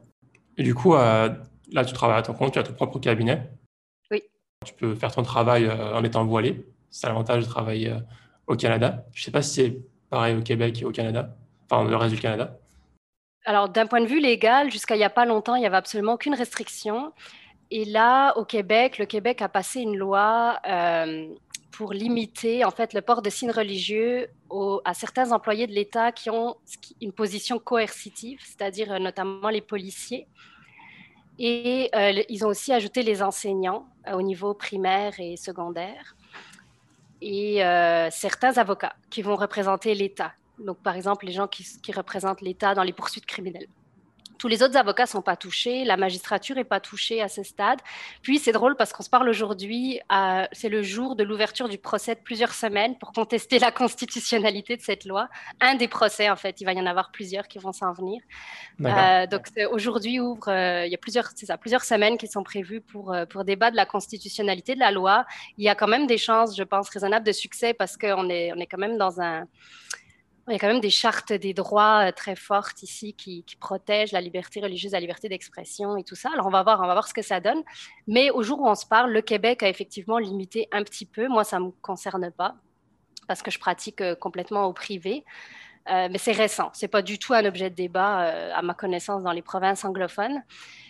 [0.58, 1.30] Et du coup, euh,
[1.72, 3.50] là, tu travailles à ton compte, tu as ton propre cabinet.
[4.10, 4.24] Oui.
[4.66, 6.66] Tu peux faire ton travail euh, en étant voilé.
[6.90, 8.00] C'est l'avantage de travailler euh,
[8.48, 9.06] au Canada.
[9.14, 9.78] Je ne sais pas si c'est
[10.10, 11.36] pareil au Québec et au Canada,
[11.70, 12.58] enfin, le reste du Canada.
[13.46, 15.78] Alors, d'un point de vue légal, jusqu'à il n'y a pas longtemps, il n'y avait
[15.78, 17.12] absolument aucune restriction.
[17.72, 21.28] Et là, au Québec, le Québec a passé une loi euh,
[21.72, 24.28] pour limiter en fait le port de signes religieux
[24.86, 26.58] à certains employés de l'État qui ont
[27.00, 30.28] une position coercitive, c'est-à-dire euh, notamment les policiers.
[31.40, 31.90] Et
[32.30, 36.16] ils ont aussi ajouté les enseignants au niveau primaire et secondaire
[37.20, 37.64] et
[38.12, 40.34] certains avocats qui vont représenter l'État.
[40.66, 43.68] Donc, par exemple, les gens qui représentent l'État dans les poursuites criminelles.
[44.42, 47.78] Tous les autres avocats sont pas touchés, la magistrature est pas touchée à ce stade.
[48.24, 50.00] Puis c'est drôle parce qu'on se parle aujourd'hui,
[50.52, 54.82] c'est le jour de l'ouverture du procès de plusieurs semaines pour contester la constitutionnalité de
[54.82, 55.30] cette loi.
[55.60, 58.20] Un des procès, en fait, il va y en avoir plusieurs qui vont s'en venir.
[58.84, 62.82] Euh, donc aujourd'hui ouvre, euh, il y a plusieurs, ça, plusieurs semaines qui sont prévues
[62.82, 65.24] pour euh, pour débattre de la constitutionnalité de la loi.
[65.60, 68.52] Il y a quand même des chances, je pense, raisonnables de succès parce qu'on est
[68.54, 69.46] on est quand même dans un
[70.48, 74.12] il y a quand même des chartes des droits euh, très fortes ici qui, protègent
[74.12, 76.30] la liberté religieuse, la liberté d'expression et tout ça.
[76.34, 77.62] Alors on va voir, on va voir ce que ça donne.
[78.08, 81.28] Mais au jour où on se parle, le Québec a effectivement limité un petit peu.
[81.28, 82.56] Moi, ça me concerne pas
[83.28, 85.24] parce que je pratique euh, complètement au privé.
[85.90, 86.70] Euh, mais c'est récent.
[86.74, 90.44] C'est pas du tout un objet de débat, à ma connaissance, dans les provinces anglophones,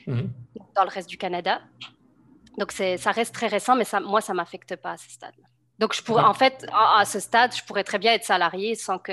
[0.05, 0.29] mhm.
[0.75, 1.61] dans le reste du Canada.
[2.57, 5.47] Donc ça reste très récent, mais ça, moi, ça m'affecte pas à ce stade-là.
[5.81, 8.99] Donc, je pourrais, en fait, à, ce stade, je pourrais très bien être salarié sans
[8.99, 9.11] que.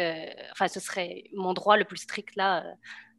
[0.52, 2.62] Enfin, ce serait mon droit le plus strict là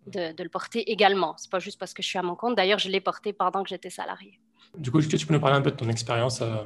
[0.05, 1.33] de, le porter également.
[1.37, 2.55] C'est pas juste parce que je suis à mon compte.
[2.55, 4.39] D'ailleurs, je l'ai porté pendant que j'étais salarié.
[4.77, 6.57] Du coup, est-ce que tu peux nous parler un peu de ton expérience euh,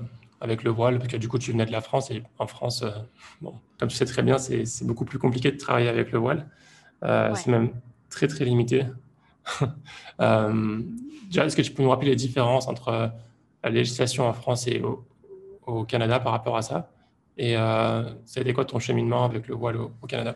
[0.42, 0.98] avec le voile?
[0.98, 2.92] Parce que du coup, tu venais de la France et en France, euh,
[3.40, 6.50] bon, comme tu sais très bien, c'est beaucoup plus compliqué de travailler avec le voile.
[7.04, 7.72] Euh, c'est même
[8.10, 8.86] très, très limité.
[10.20, 13.12] déjà, est-ce que tu peux nous rappeler les différences entre
[13.64, 15.06] la législation en France et au,
[15.66, 16.90] au Canada par rapport à ça
[17.38, 18.04] Et euh,
[18.36, 20.36] été quoi ton cheminement avec le voile au, Canada?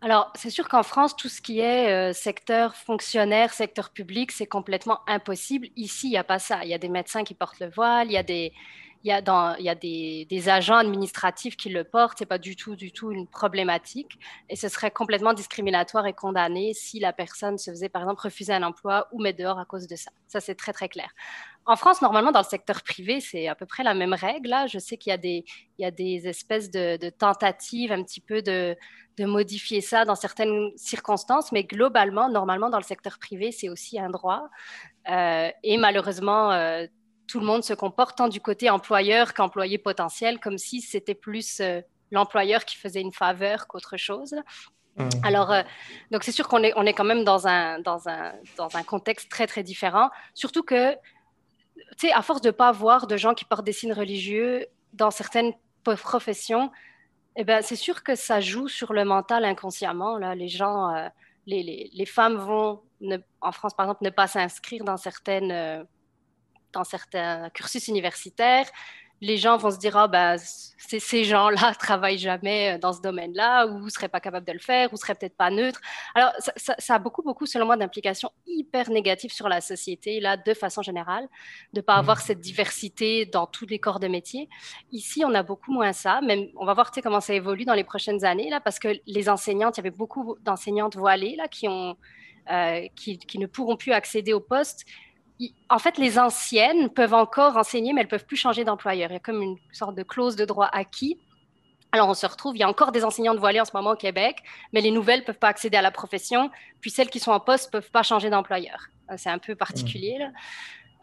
[0.00, 4.46] Alors, c'est sûr qu'en France, tout ce qui est euh, secteur fonctionnaire, secteur public, c'est
[4.46, 5.68] complètement impossible.
[5.74, 6.60] Ici, il n'y a pas ça.
[6.62, 8.52] Il y a des médecins qui portent le voile, il y a des,
[9.04, 12.56] y a, dans, y a des, des, agents administratifs qui le portent, c'est pas du
[12.56, 14.18] tout, du tout une problématique.
[14.48, 18.52] Et ce serait complètement discriminatoire et condamné si la personne se faisait, par exemple, refuser
[18.52, 20.10] un emploi ou mettre dehors à cause de ça.
[20.26, 21.10] Ça, c'est très, très clair.
[21.68, 24.48] En France, normalement, dans le secteur privé, c'est à peu près la même règle.
[24.48, 24.66] Là.
[24.66, 25.44] Je sais qu'il y a des,
[25.78, 28.74] il y a des espèces de, de tentatives un petit peu de,
[29.18, 34.00] de modifier ça dans certaines circonstances, mais globalement, normalement, dans le secteur privé, c'est aussi
[34.00, 34.48] un droit.
[35.10, 36.86] Euh, et malheureusement, euh,
[37.26, 41.60] tout le monde se comporte tant du côté employeur qu'employé potentiel, comme si c'était plus
[41.60, 44.34] euh, l'employeur qui faisait une faveur qu'autre chose.
[44.96, 45.08] Mmh.
[45.22, 45.62] Alors, euh,
[46.10, 48.82] donc c'est sûr qu'on est, on est quand même dans un, dans, un, dans un
[48.82, 50.08] contexte très, très différent.
[50.32, 50.96] Surtout que,
[51.96, 54.66] tu sais, à force de ne pas voir de gens qui portent des signes religieux
[54.92, 56.70] dans certaines professions,
[57.36, 60.18] eh ben, c'est sûr que ça joue sur le mental inconsciemment.
[60.18, 60.34] Là.
[60.34, 61.08] Les gens, euh,
[61.46, 62.82] les, les, les, femmes vont,
[63.40, 65.86] en France par exemple, ne pas s'inscrire dans certaines
[66.72, 68.68] dans certains cursus universitaires,
[69.20, 73.66] les gens vont se dire ah ben ces gens-là travaillent jamais euh, dans ce domaine-là
[73.66, 75.80] ou ne seraient pas capables de le faire ou seraient peut-être pas neutres.
[76.14, 80.54] Alors ça, a beaucoup beaucoup selon moi d'implications hyper négatives sur la société là de
[80.54, 81.28] façon générale
[81.72, 82.22] de pas avoir mmh.
[82.26, 84.48] cette diversité dans tous les corps de métier.
[84.92, 86.20] Ici on a beaucoup moins ça.
[86.20, 89.28] Même on va voir comment ça évolue dans les prochaines années là parce que les
[89.28, 91.96] enseignantes il y avait beaucoup d'enseignantes voilées là qui ont
[92.50, 94.86] euh, qui, qui, ne pourront plus accéder au poste
[95.68, 99.10] en fait, les anciennes peuvent encore enseigner, mais elles peuvent plus changer d'employeur.
[99.10, 101.18] Il y a comme une sorte de clause de droit acquis.
[101.92, 103.96] Alors, on se retrouve, il y a encore des enseignantes voilées en ce moment au
[103.96, 107.32] Québec, mais les nouvelles ne peuvent pas accéder à la profession, puis celles qui sont
[107.32, 108.88] en poste ne peuvent pas changer d'employeur.
[109.10, 110.18] Euh, c'est un peu particulier.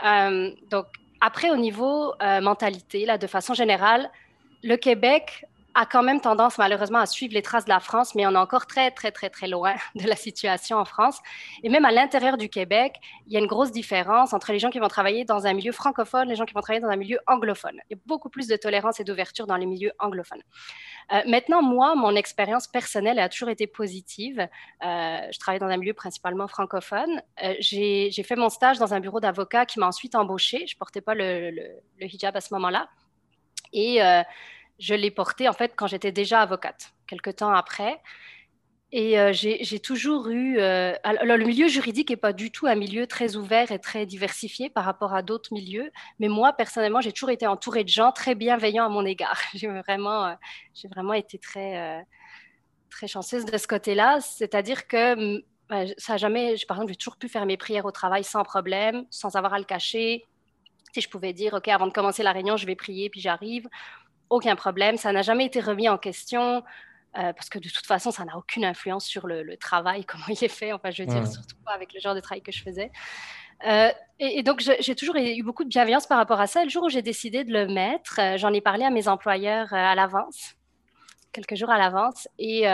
[0.06, 0.86] Euh, donc,
[1.22, 4.12] après, au niveau euh, mentalité, là, de façon générale,
[4.64, 5.46] le Québec
[5.76, 8.38] a quand même tendance malheureusement à suivre les traces de la France, mais on est
[8.38, 11.20] encore très, très, très, très loin de la situation en France.
[11.64, 12.96] Et même à l'intérieur du Québec,
[13.28, 15.74] il y a une grosse différence entre les gens qui vont travailler dans un milieu
[15.74, 17.80] francophone et les gens qui vont travailler dans un milieu anglophone.
[17.90, 20.42] Il y a beaucoup plus de tolérance et d'ouverture dans les milieux anglophones.
[21.12, 24.40] Euh, maintenant, moi, mon expérience personnelle a toujours été positive.
[24.40, 27.22] Euh, je travaille dans un milieu principalement francophone.
[27.44, 30.66] Euh, j'ai fait mon stage dans un bureau d'avocat qui m'a ensuite embauché.
[30.68, 31.64] Je portais pas le, le,
[32.00, 32.88] le hijab à ce moment-là.
[33.74, 34.00] Et
[34.80, 38.02] je l'ai porté en fait quand j'étais déjà avocate, quelques temps après.
[38.92, 40.58] Et euh, j'ai toujours eu.
[40.58, 44.06] Euh, alors, le milieu juridique n'est pas du tout un milieu très ouvert et très
[44.06, 45.92] diversifié par rapport à d'autres milieux.
[46.20, 49.38] Mais moi, personnellement, j'ai toujours été entourée de gens très bienveillants à mon égard.
[49.54, 50.34] J'ai vraiment, euh,
[50.94, 52.06] vraiment été très,
[52.90, 54.22] très chanceuse de ce côté-là.
[54.22, 56.56] C'est-à-dire que bah, ça jamais.
[56.66, 59.60] Par exemple, j'ai toujours pu faire mes prières au travail sans problème, sans avoir à
[59.60, 60.24] le cacher.
[60.94, 63.68] Si je pouvais dire, OK, avant de commencer la réunion, je vais prier, puis j'arrive
[64.30, 64.98] aucun problème.
[64.98, 66.64] Ça n'a jamais été remis en question.
[67.18, 70.44] Euh, parce que de toute façon, ça n'a aucune influence sur le, travail, comment il
[70.44, 70.74] est fait.
[70.74, 72.92] Enfin, je veux dire, surtout pas avec le genre de travail que je faisais.
[73.66, 76.64] Euh, et, donc, j'ai toujours eu beaucoup de bienveillance par rapport à ça.
[76.64, 79.74] le jour où j'ai décidé de le mettre, euh, j'en ai parlé à mes employeurs
[79.74, 80.56] à l'avance,
[81.32, 82.28] quelques jours à l'avance.
[82.38, 82.66] Et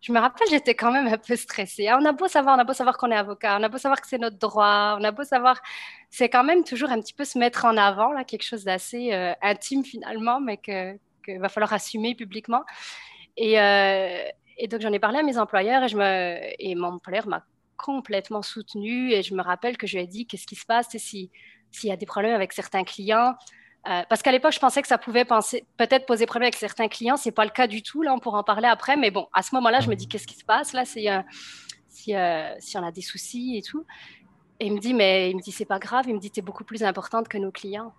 [0.00, 1.88] je me rappelle, j'étais quand même un peu stressée.
[1.92, 4.00] On a beau savoir, on a beau savoir qu'on est avocat, on a beau savoir
[4.00, 5.60] que c'est notre droit, on a beau savoir,
[6.08, 9.12] c'est quand même toujours un petit peu se mettre en avant, là, quelque chose d'assez
[9.12, 10.96] euh, intime finalement, mais que,
[11.38, 12.64] va falloir assumer publiquement.
[13.36, 14.24] Et, euh,
[14.56, 17.44] et donc j'en ai parlé à mes employeurs et, je me, et mon employeur m'a
[17.76, 20.88] complètement soutenue et je me rappelle que je lui ai dit qu'est-ce qui se passe?
[20.96, 21.28] S'il
[21.84, 23.34] y a des problèmes avec certains clients.
[23.88, 27.16] Euh, parce qu'à l'époque, je pensais que ça pouvait peut-être poser problème avec certains clients.
[27.16, 28.02] Ce n'est pas le cas du tout.
[28.02, 28.96] Là, on pourra en parler après.
[28.96, 30.72] Mais bon, à ce moment-là, je me dis qu'est-ce qui se passe?
[30.72, 31.20] Là si, euh,
[32.08, 33.86] euh, si, on a des soucis et tout.
[34.58, 36.04] Et il me dit, mais il me dit, c'est pas grave.
[36.08, 37.94] Il me dit, tu es beaucoup plus importante que nos clients.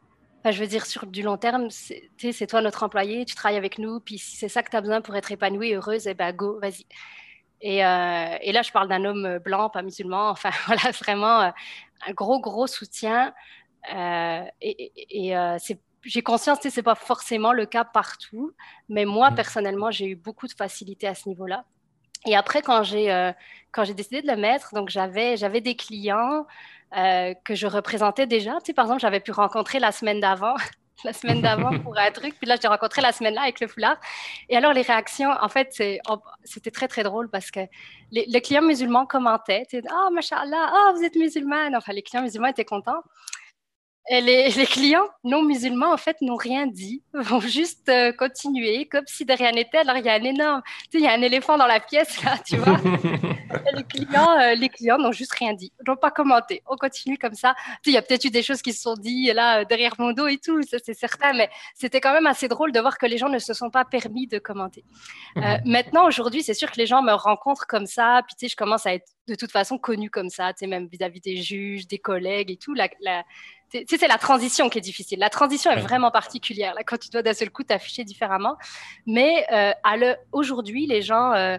[0.46, 4.00] je veux dire, sur du long terme, c'est toi notre employé, tu travailles avec nous.
[4.00, 6.60] Puis si c'est ça que tu as besoin pour être épanouie, heureuse, eh ben go,
[6.60, 6.86] vas-y.
[7.62, 10.30] Et, là, je parle d'un homme blanc, pas musulman.
[10.30, 11.52] Enfin, voilà, vraiment
[12.08, 13.34] un gros, gros soutien.
[13.94, 15.58] Euh, et, euh,
[16.04, 18.52] j'ai conscience que ce n'est pas forcément le cas partout,
[18.90, 19.36] mais moi, mmh.
[19.36, 21.64] personnellement, j'ai eu beaucoup de facilité à ce niveau-là.
[22.26, 23.32] Et après, quand j'ai euh,
[23.96, 26.46] décidé de le mettre, donc j'avais des clients
[26.94, 28.54] que je représentais déjà.
[28.60, 30.56] Tu sais, par exemple, j'avais pu rencontrer la semaine d'avant,
[31.06, 33.68] la semaine d'avant pour un truc, puis là, j'ai rencontré la semaine là avec le
[33.68, 33.98] foulard.
[34.50, 35.72] Et alors, les réactions, en fait,
[36.44, 37.62] c'était très très drôle parce que
[38.12, 41.76] les, clients musulmans commentaient, ah, oh, machallah, ah, vous êtes musulmane.
[41.76, 43.04] Enfin, les clients musulmans étaient contents.
[44.20, 49.06] Les, les, clients non musulmans, en fait, n'ont rien dit, vont juste euh, continuer comme
[49.08, 49.78] si de rien n'était.
[49.78, 51.80] Alors, il y a un énorme, tu sais, il y a un éléphant dans la
[51.80, 52.78] pièce, là, tu vois.
[53.74, 56.62] les clients, euh, les clients n'ont juste rien dit, n'ont pas commenté.
[56.68, 57.54] On continue comme ça.
[57.56, 59.94] Tu sais, il y a peut-être eu des choses qui se sont dites là, derrière
[60.00, 62.98] mon dos et tout, ça, c'est certain, mais c'était quand même assez drôle de voir
[62.98, 64.84] que les gens ne se sont pas permis de commenter.
[65.38, 68.52] Euh, maintenant, aujourd'hui, c'est sûr que les gens me rencontrent comme ça, puis tu sais,
[68.52, 71.38] je commence à être de toute façon connue comme ça, tu sais, même vis-à-vis des
[71.38, 72.74] juges, des collègues et tout.
[72.74, 73.24] La, la,
[73.72, 75.20] c'est la transition qui est difficile.
[75.20, 78.58] La transition est vraiment particulière, là, quand tu dois d'un seul coup t'afficher différemment.
[79.06, 81.58] Mais euh, aujourd'hui, les gens, euh,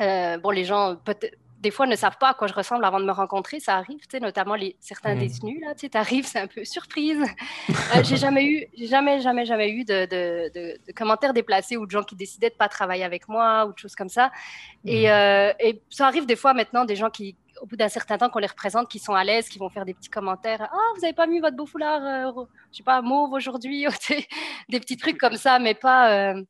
[0.00, 3.00] euh, bon, les gens peut-être des fois ne savent pas à quoi je ressemble avant
[3.00, 5.18] de me rencontrer, ça arrive, notamment les, certains mmh.
[5.18, 7.18] détenus, là, tu arrives, c'est un peu surprise.
[7.70, 11.90] euh, j'ai jamais eu, jamais, jamais, jamais eu de, de, de, commentaires déplacés ou de
[11.90, 14.30] gens qui décidaient de pas travailler avec moi ou de choses comme ça.
[14.84, 15.54] Et, mmh.
[15.58, 18.38] et ça arrive des fois maintenant des gens qui, au bout d'un certain temps qu'on
[18.38, 20.68] les représente, qui sont à l'aise, qui vont faire des petits commentaires.
[20.72, 23.86] Ah, vous n'avez pas mis votre beau foulard, euh, je sais pas, mauve aujourd'hui,
[24.68, 26.30] des petits trucs comme ça, mais pas.
[26.30, 26.42] Euh,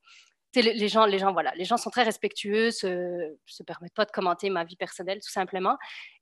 [0.55, 4.11] les gens, les gens, voilà, les gens sont très respectueux, se, se permettent pas de
[4.11, 5.77] commenter ma vie personnelle, tout simplement.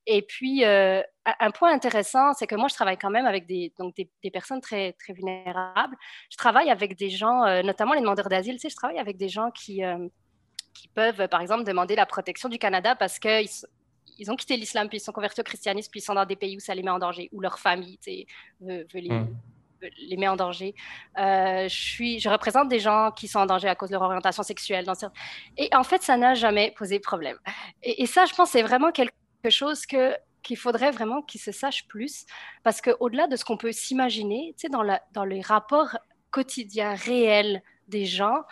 [0.07, 1.03] Et puis, euh,
[1.39, 4.61] un point intéressant, c'est que moi, je travaille quand même avec des, donc des, personnes
[4.61, 5.95] très, très vulnérables.
[6.33, 8.55] Je travaille avec des gens, notamment les demandeurs d'asile.
[8.55, 9.83] Tu sais, je travaille avec des gens qui,
[10.75, 13.49] qui peuvent, par exemple, demander la protection du Canada parce qu'ils
[14.19, 16.37] ils ont quitté l'islam, puis ils sont convertis au christianisme, puis ils sont dans des
[16.37, 17.99] pays où ça les met en danger, où leur famille
[18.61, 19.11] veut, les,
[19.99, 20.75] les met en danger.
[21.19, 24.03] Euh, je, suis, je représente des gens qui sont en danger à cause de leur
[24.03, 24.85] orientation sexuelle.
[24.85, 24.95] Dans
[25.57, 27.39] Et en fait, ça n'a jamais posé problème.
[27.83, 29.13] Et, ça, je pense, c'est vraiment quelque
[29.49, 32.27] chose que qu'il faudrait vraiment qu'ils se sachent plus,
[32.65, 35.97] parce qu'au-delà de ce qu'on peut s'imaginer, dans, la, dans les rapports
[36.31, 38.43] quotidiens réels des gens,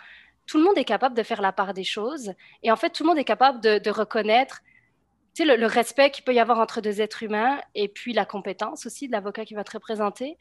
[0.47, 2.33] tout le monde est capable de faire la part des choses.
[2.63, 4.61] Et en fait, tout le monde est capable de, de reconnaître
[5.35, 8.25] tu sais, le, respect qu'il peut y avoir entre deux êtres humains et puis la
[8.25, 10.37] compétence aussi de l'avocat qui va te représenter.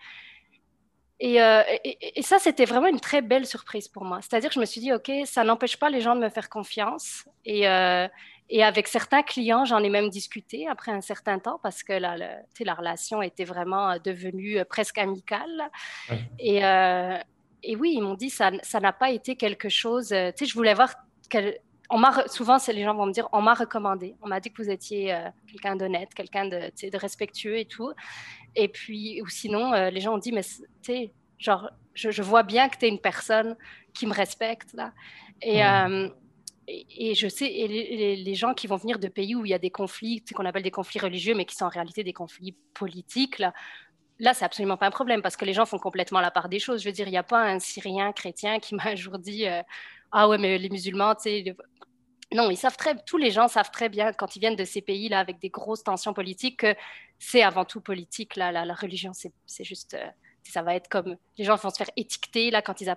[1.22, 4.20] Euh, et, et, ça, c'était vraiment une très belle surprise pour moi.
[4.22, 6.48] C'est-à-dire que je me suis dit, OK, ça n'empêche pas les gens de me faire
[6.48, 7.24] confiance.
[7.44, 8.08] Et, euh,
[8.50, 12.16] et avec certains clients, j'en ai même discuté après un certain temps parce que la,
[12.16, 15.70] la relation était vraiment devenue presque amicale.
[16.40, 17.18] Et, euh,
[17.62, 20.08] et oui, ils m'ont dit, ça n'a pas été quelque chose.
[20.08, 20.92] Tu sais, je voulais voir
[21.30, 21.56] quel,
[21.92, 24.62] on m'a souvent, les gens vont me dire, on m'a recommandé, on m'a dit que
[24.62, 27.92] vous étiez euh, quelqu'un d'honnête, quelqu'un de, de, respectueux et tout.
[28.56, 32.44] Et puis, ou sinon, euh, les gens ont dit, mais tu sais, genre, je, vois
[32.44, 33.56] bien que tu es une personne
[33.92, 34.94] qui me respecte là.
[35.42, 36.08] Et, euh,
[36.66, 39.58] et, je sais, et les, gens qui vont venir de pays où il y a
[39.58, 43.38] des conflits, qu'on appelle des conflits religieux, mais qui sont en réalité des conflits politiques,
[43.38, 43.52] là,
[44.18, 46.58] là, c'est absolument pas un problème parce que les gens font complètement la part des
[46.58, 46.80] choses.
[46.82, 49.46] Je veux dire, il n'y a pas un Syrien chrétien qui m'a un jour dit
[50.12, 51.56] Ah ouais, mais les musulmans, tu sais,
[52.34, 54.80] non, ils savent très, tous les gens savent très bien quand ils viennent de ces
[54.80, 56.74] pays-là avec des grosses tensions politiques que
[57.18, 58.36] c'est avant tout politique.
[58.36, 60.06] Là, la, religion, c'est juste, euh,
[60.42, 62.92] ça va être comme les gens vont se faire étiqueter là quand ils,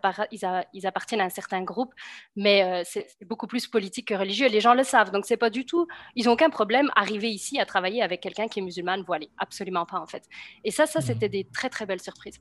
[0.73, 1.93] ils, appartiennent à un certain groupe,
[2.35, 4.47] mais euh, c'est beaucoup plus politique que religieux.
[4.47, 5.87] Les gens le savent, donc c'est pas du tout.
[6.15, 9.85] Ils n'ont aucun problème arriver ici à travailler avec quelqu'un qui est musulman voilé, absolument
[9.85, 10.23] pas en fait.
[10.63, 12.39] Et ça, ça c'était des très très belles surprises.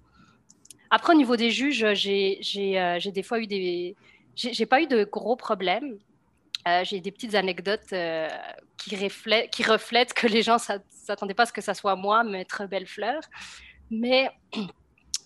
[0.90, 2.38] Après, au niveau des juges, j'ai
[2.78, 3.96] euh, des fois eu des,
[4.36, 5.98] j'ai pas eu de gros problèmes.
[6.66, 8.28] Euh, j'ai des petites anecdotes euh,
[8.78, 11.94] qui, reflètent, qui, reflètent, que les gens ne s'attendaient pas à ce que ça soit
[11.94, 13.20] moi, maître Bellefleur.
[13.90, 14.30] Mais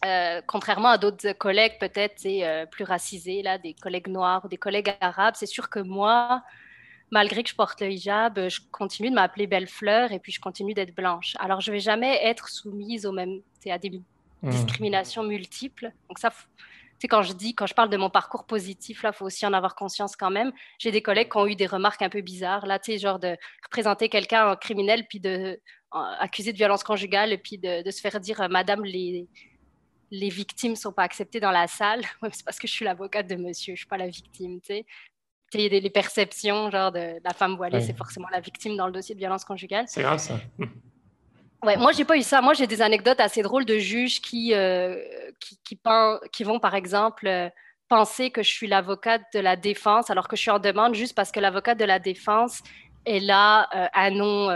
[0.04, 4.92] euh, contrairement à d'autres collègues, peut-être plus racisés, là, des collègues noirs ou des collègues
[5.00, 6.42] arabes, c'est sûr que moi,
[7.12, 10.40] malgré que je porte le hijab, je continue de m'appeler Belle Fleur et puis je
[10.40, 11.36] continue d'être blanche.
[11.38, 14.50] Alors, je vais jamais être soumise au même, à des mmh.
[14.50, 15.92] discriminations multiples.
[16.08, 16.32] Donc ça,
[16.98, 19.46] c'est quand je dis, quand je parle de mon parcours positif, là, il faut aussi
[19.46, 20.52] en avoir conscience quand même.
[20.78, 23.18] J'ai des collègues qui ont eu des remarques un peu bizarres, là, tu sais, genre
[23.18, 28.00] de représenter quelqu'un en criminel, puis de accusé de violence conjugale, et puis de, se
[28.00, 29.26] faire dire, Madame, les,
[30.10, 32.02] les victimes sont pas acceptées dans la salle.
[32.32, 34.86] c'est parce que je suis l'avocate de monsieur, je suis pas la victime, tu sais.
[35.54, 38.86] Il y a des perceptions, genre de la femme voilée, c'est forcément la victime dans
[38.86, 39.86] le dossier de violence conjugale.
[39.88, 40.38] C'est grave ça.
[41.64, 42.40] Ouais, moi, j'ai pas eu ça.
[42.40, 44.96] Moi, j'ai des anecdotes assez drôles de juges qui, euh,
[45.40, 45.58] qui,
[46.32, 47.48] qui, vont, par exemple, euh,
[47.88, 51.16] penser que je suis l'avocate de la défense alors que je suis en demande juste
[51.16, 52.62] parce que l'avocate de la défense
[53.06, 54.50] est là euh, un nom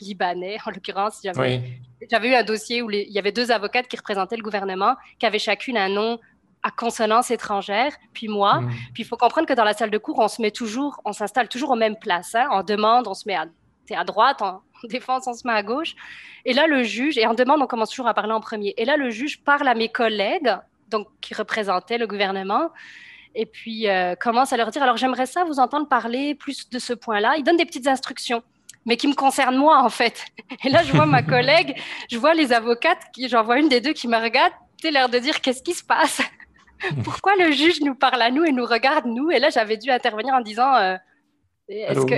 [0.00, 0.58] libanais.
[0.66, 4.42] En l'occurrence, j'avais eu un dossier où il y avait deux avocates qui représentaient le
[4.42, 6.18] gouvernement, qui avaient chacune un nom
[6.64, 8.60] à consonance étrangère, puis moi.
[8.60, 8.68] Hmm.
[8.92, 11.12] Puis il faut comprendre que dans la salle de cours, on se met toujours, on
[11.12, 12.34] s'installe toujours aux mêmes places.
[12.34, 12.46] Hein.
[12.50, 13.46] En demande, on se met à
[13.90, 15.94] à droite, en défense, on se met à gauche.
[16.44, 18.74] Et là, le juge, et en demande, on commence toujours à parler en premier.
[18.76, 20.54] Et là, le juge parle à mes collègues,
[20.88, 22.70] donc qui représentaient le gouvernement,
[23.34, 26.78] et puis euh, commence à leur dire, alors j'aimerais ça vous entendre parler plus de
[26.78, 27.36] ce point-là.
[27.38, 28.42] Il donne des petites instructions
[28.84, 30.24] mais qui me concernent moi en fait.
[30.64, 31.76] Et là, je vois ma collègue,
[32.10, 35.18] je vois les avocates, j'en vois une des deux qui me regarde, tu l'air de
[35.18, 36.20] dire qu'est-ce qui se passe?
[37.04, 39.90] Pourquoi le juge nous parle à nous et nous regarde nous Et là, j'avais dû
[39.90, 40.96] intervenir en disant, euh,
[41.68, 42.14] est-ce que?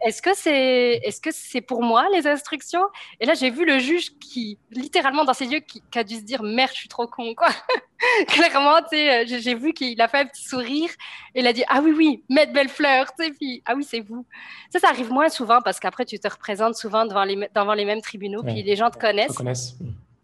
[0.00, 2.86] Est-ce que c'est est -ce c'est pour moi les instructions?
[3.20, 6.22] Et là, j'ai vu le juge qui, littéralement dans ses yeux, qui, a dû se
[6.22, 7.48] dire merde, je suis trop con, quoi.
[8.28, 10.90] Clairement, tu sais, euh, j'ai vu qu'il a fait un petit sourire
[11.34, 14.00] et il a dit ah oui, oui, maître Bellefleur, tu sais, puis ah oui, c'est
[14.00, 14.26] vous.
[14.70, 17.84] Ça, ça arrive moins souvent parce qu'après, tu te représentes souvent devant les, devant les
[17.84, 19.38] mêmes tribunaux, puis les gens te connaissent.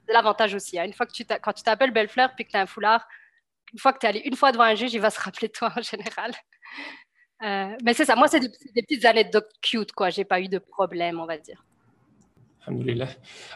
[0.06, 0.78] C'est l'avantage aussi.
[0.78, 0.84] Hein.
[0.84, 3.06] Une fois que tu quand tu t'appelles Bellefleur puis que tu as un foulard,
[3.72, 5.48] une fois que tu es allé une fois devant un juge, il va se rappeler
[5.48, 6.32] de toi en général.
[7.42, 8.48] Euh, mais c'est ça, moi, c'est des,
[8.82, 10.10] petites anecdotes cute, quoi.
[10.10, 11.64] J'ai pas eu de problème, on va dire.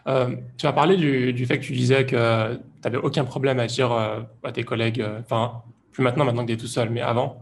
[0.06, 3.66] Euh, tu as parlé du, fait que tu disais que tu n'avais aucun problème à
[3.66, 5.62] dire euh, à tes collègues, euh, enfin,
[5.92, 7.38] plus maintenant, maintenant que tu es tout seul, mais avant,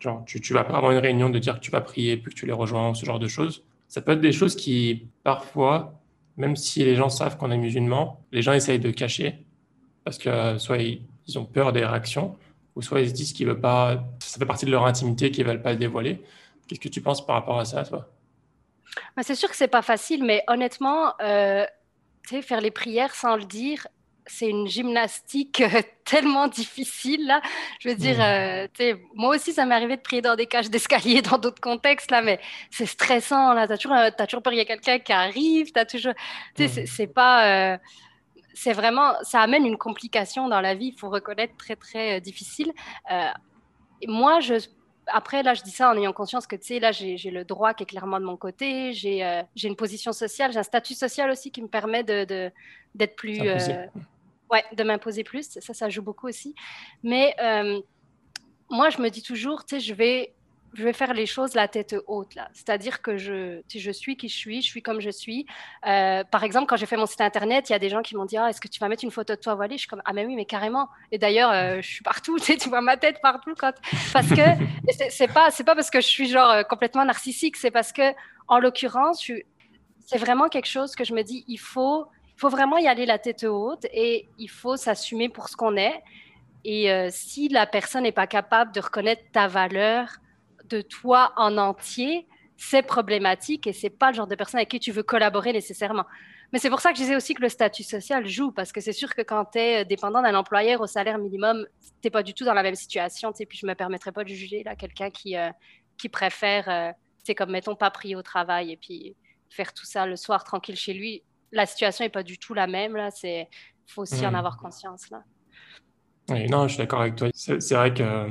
[0.00, 2.38] genre, tu, tu vas avoir une réunion de dire que tu vas prier puis que
[2.38, 3.64] tu les rejoins, ce genre de choses.
[3.88, 5.94] Ça peut être des choses qui, parfois,
[6.36, 9.44] même si les gens savent qu'on est musulman, les gens essayent de cacher
[10.04, 12.36] parce que soit ils ont peur des réactions,
[12.80, 15.44] ou soit ils se disent qu'ils veulent pas, ça fait partie de leur intimité, qu'ils
[15.44, 16.22] veulent pas le dévoiler.
[16.66, 18.08] Qu'est-ce que tu penses par rapport à ça, toi?
[19.14, 21.66] Bah, C'est sûr que c'est pas facile, mais honnêtement, euh,
[22.24, 23.86] faire les prières sans le dire,
[24.26, 27.42] c'est une gymnastique euh, tellement difficile là.
[27.80, 28.66] Je veux dire, euh,
[29.14, 32.22] moi aussi ça m'est arrivé de prier dans des cages d'escalier dans d'autres contextes là,
[32.22, 33.68] mais c'est stressant là.
[33.68, 35.70] T'as toujours, as toujours peur qu'il y a quelqu'un qui arrive.
[35.86, 36.14] Toujours,
[36.56, 37.78] c'est pas
[38.54, 42.20] c'est vraiment, ça amène une complication dans la vie, il faut reconnaître, très, très euh,
[42.20, 42.72] difficile.
[43.10, 43.28] Euh,
[44.06, 44.54] moi, je,
[45.06, 47.74] après, là, je dis ça en ayant conscience que, tu sais, là, j'ai le droit
[47.74, 51.30] qui est clairement de mon côté, j'ai euh, une position sociale, j'ai un statut social
[51.30, 52.52] aussi qui me permet d'être
[52.94, 53.40] de, plus...
[53.40, 56.54] ouais, de m'imposer plus, ça, ça joue beaucoup aussi.
[57.02, 57.34] Mais
[58.68, 60.32] moi, je me dis toujours, tu sais, je vais
[60.74, 62.48] je vais faire les choses la tête haute là.
[62.52, 65.46] C'est-à-dire que je, je suis qui je suis, je suis comme je suis.
[65.86, 68.16] Euh, par exemple, quand j'ai fait mon site internet, il y a des gens qui
[68.16, 69.74] m'ont dit ah, est-ce que tu vas mettre une photo de toi voilée?
[69.76, 70.88] Je suis comme ah mais oui mais carrément.
[71.10, 73.72] Et d'ailleurs, euh, je suis partout, tu vois ma tête partout quand
[74.12, 74.42] parce que
[75.10, 78.14] c'est pas c'est pas parce que je suis genre euh, complètement narcissique, c'est parce que
[78.46, 79.28] en l'occurrence,
[80.06, 82.06] c'est vraiment quelque chose que je me dis il faut
[82.36, 85.76] il faut vraiment y aller la tête haute et il faut s'assumer pour ce qu'on
[85.76, 86.00] est.
[86.64, 90.08] Et si la personne n'est pas capable de reconnaître ta valeur,
[90.70, 94.80] de toi en entier, c'est problématique et c'est pas le genre de personne avec qui
[94.80, 96.04] tu veux collaborer nécessairement.
[96.52, 98.80] Mais c'est pour ça que je disais aussi que le statut social joue, parce que
[98.80, 102.22] c'est sûr que quand tu es dépendant d'un employeur au salaire minimum, tu n'es pas
[102.22, 103.32] du tout dans la même situation.
[103.32, 105.50] Puis je ne me permettrai pas de juger là quelqu'un qui, euh,
[105.96, 109.16] qui préfère, c'est euh, comme mettons, pas prier au travail et puis
[109.48, 111.22] faire tout ça le soir tranquille chez lui.
[111.52, 112.96] La situation n'est pas du tout la même.
[113.22, 113.46] Il
[113.86, 114.34] faut aussi en mmh.
[114.34, 115.08] avoir conscience.
[115.10, 115.22] Là.
[116.30, 117.28] Oui, non, je suis d'accord avec toi.
[117.34, 118.28] C'est vrai que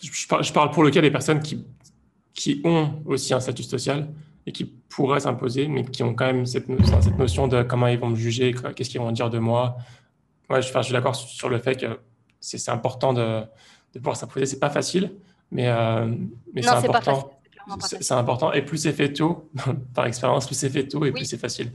[0.00, 1.66] je parle, pour le cas des personnes qui,
[2.34, 4.08] qui ont aussi un statut social
[4.46, 6.66] et qui pourraient s'imposer, mais qui ont quand même cette,
[7.02, 9.76] cette, notion de comment ils vont me juger, qu'est-ce qu'ils vont dire de moi.
[10.48, 11.98] Ouais, je, je suis d'accord sur le fait que
[12.40, 13.42] c'est important de,
[13.92, 14.46] de pouvoir s'imposer.
[14.46, 15.12] C'est pas facile,
[15.50, 16.06] mais, euh,
[16.54, 17.30] mais c'est important.
[17.82, 18.52] C'est important.
[18.52, 19.50] Et plus c'est fait tôt,
[19.94, 21.70] par expérience, plus c'est fait tôt et plus c'est facile.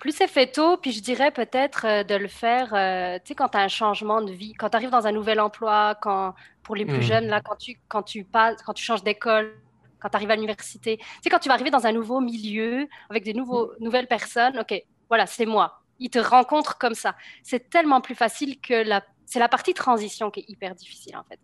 [0.00, 3.34] Plus c'est fait tôt, puis je dirais peut-être euh, de le faire, euh, tu sais,
[3.34, 6.34] quand tu as un changement de vie, quand tu arrives dans un nouvel emploi, quand,
[6.62, 7.02] pour les plus hmm.
[7.02, 9.54] jeunes, là, quand tu, quand tu, passes, quand tu changes d'école,
[10.00, 12.88] quand tu arrives à l'université, tu sais, quand tu vas arriver dans un nouveau milieu,
[13.10, 13.84] avec des nouveaux, hmm.
[13.84, 15.82] nouvelles personnes, OK, voilà, c'est moi.
[15.98, 17.14] Ils te rencontrent comme ça.
[17.42, 19.04] C'est tellement plus facile que la...
[19.26, 21.38] C'est la partie transition qui est hyper difficile, en fait.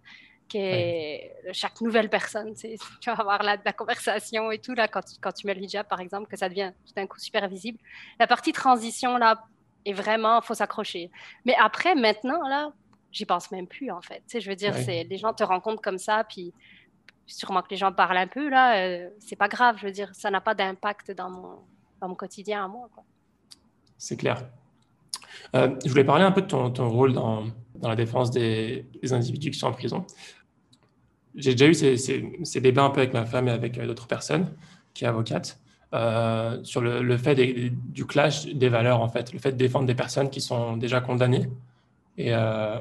[0.53, 2.77] Chaque nouvelle personne, tu
[3.07, 6.01] vas avoir la, la, conversation et tout, là, quand, quand tu mets le hijab, par
[6.01, 7.79] exemple, que ça devient tout d'un coup super visible.
[8.19, 9.45] La partie transition, là,
[9.85, 11.11] est vraiment, faut s'accrocher.
[11.45, 12.73] Mais après, maintenant, là,
[13.13, 14.19] j'y pense même plus, en fait.
[14.19, 16.53] Tu sais, je veux dire, c'est les gens te rencontrent comme ça, puis
[17.27, 20.15] sûrement que les gens parlent un peu, là, euh, c'est pas grave, je veux dire,
[20.15, 21.59] ça n'a pas d'impact dans mon,
[22.01, 22.89] dans mon quotidien à moi,
[23.99, 24.49] C'est clair.
[25.55, 27.45] Euh, je voulais parler un peu de ton, ton rôle dans,
[27.81, 30.05] dans, la défense des, individus qui sont en prison.
[31.35, 34.55] J'ai déjà eu ces, débats un peu avec ma femme et avec euh, d'autres personnes
[34.95, 35.61] qui est avocate
[35.95, 39.95] euh, sur le, fait du clash des valeurs, en fait, le fait de défendre des
[39.95, 41.49] personnes qui sont déjà condamnées.
[42.19, 42.81] Euh,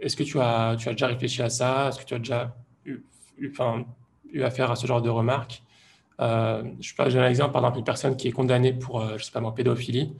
[0.00, 1.88] est-ce que tu as, déjà réfléchi à ça?
[1.88, 2.56] Est-ce que tu as déjà
[2.86, 3.02] eu,
[3.38, 5.62] eu affaire à ce genre de remarques?
[6.20, 9.24] Euh, Je peux donner un exemple, par exemple, une personne qui est condamnée pour, je
[9.24, 10.14] sais pas moi, pédophilie,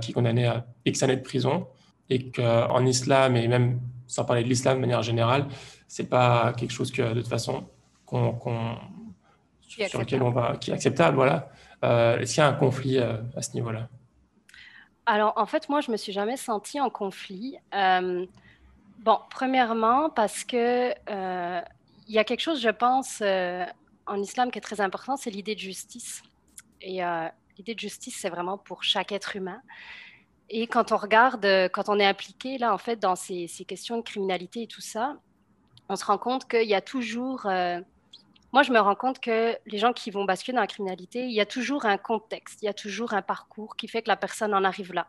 [0.00, 1.66] qui est condamnée à X années de prison,
[2.10, 5.46] et qu'en islam, et même sans parler de l'islam de manière générale,
[5.88, 7.66] c'est pas quelque chose que de toute façon
[8.06, 8.36] qu'on,
[9.68, 11.16] sur lequel on va, qui est acceptable.
[11.16, 11.48] Voilà.
[11.82, 13.88] Euh, est-ce qu'il y a un conflit euh, à ce niveau-là?
[15.06, 17.56] Alors en fait, moi, je me suis jamais sentie en conflit.
[17.74, 18.26] Euh,
[19.00, 20.90] bon, premièrement, parce que
[22.06, 23.22] il y a quelque chose, je pense,
[24.06, 26.22] en islam qui est très important, c'est l'idée de justice.
[26.80, 27.00] Et
[27.56, 29.60] l'idée de justice, c'est vraiment pour chaque être humain.
[30.56, 33.96] Et quand on regarde, quand on est impliqué là, en fait, dans ces, ces questions
[33.96, 35.16] de criminalité et tout ça,
[35.88, 37.46] on se rend compte qu'il y a toujours.
[37.46, 37.80] Euh,
[38.52, 41.32] moi, je me rends compte que les gens qui vont basculer dans la criminalité, il
[41.32, 44.16] y a toujours un contexte, il y a toujours un parcours qui fait que la
[44.16, 45.08] personne en arrive là.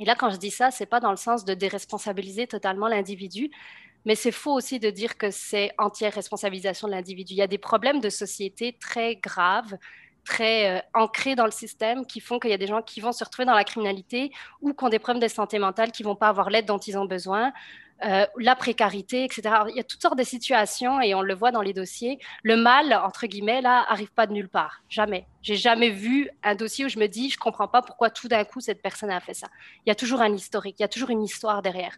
[0.00, 3.52] Et là, quand je dis ça, c'est pas dans le sens de déresponsabiliser totalement l'individu,
[4.04, 7.34] mais c'est faux aussi de dire que c'est entière responsabilisation de l'individu.
[7.34, 9.76] Il y a des problèmes de société très graves,
[10.24, 13.12] très euh, ancrés dans le système, qui font qu'il y a des gens qui vont
[13.12, 16.16] se retrouver dans la criminalité ou qui ont des problèmes de santé mentale, qui vont
[16.16, 17.52] pas avoir l'aide dont ils ont besoin,
[18.04, 19.42] euh, la précarité, etc.
[19.70, 22.18] il y a toutes sortes de situations et on le voit dans les dossiers.
[22.42, 24.82] Le mal, entre guillemets, là, arrive pas de nulle part.
[24.88, 25.26] Jamais.
[25.42, 28.44] J'ai jamais vu un dossier où je me dis, je comprends pas pourquoi tout d'un
[28.44, 29.46] coup cette personne a fait ça.
[29.86, 31.96] Il y a toujours un historique, il y a toujours une histoire derrière.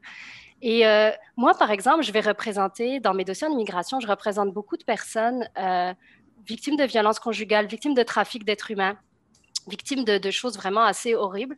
[0.63, 4.77] Et euh, moi, par exemple, je vais représenter, dans mes dossiers d'immigration, je représente beaucoup
[4.77, 5.49] de personnes
[6.47, 8.97] victimes de violences conjugales, victimes de trafic d'êtres humains,
[9.69, 11.57] victimes de, choses vraiment assez horribles.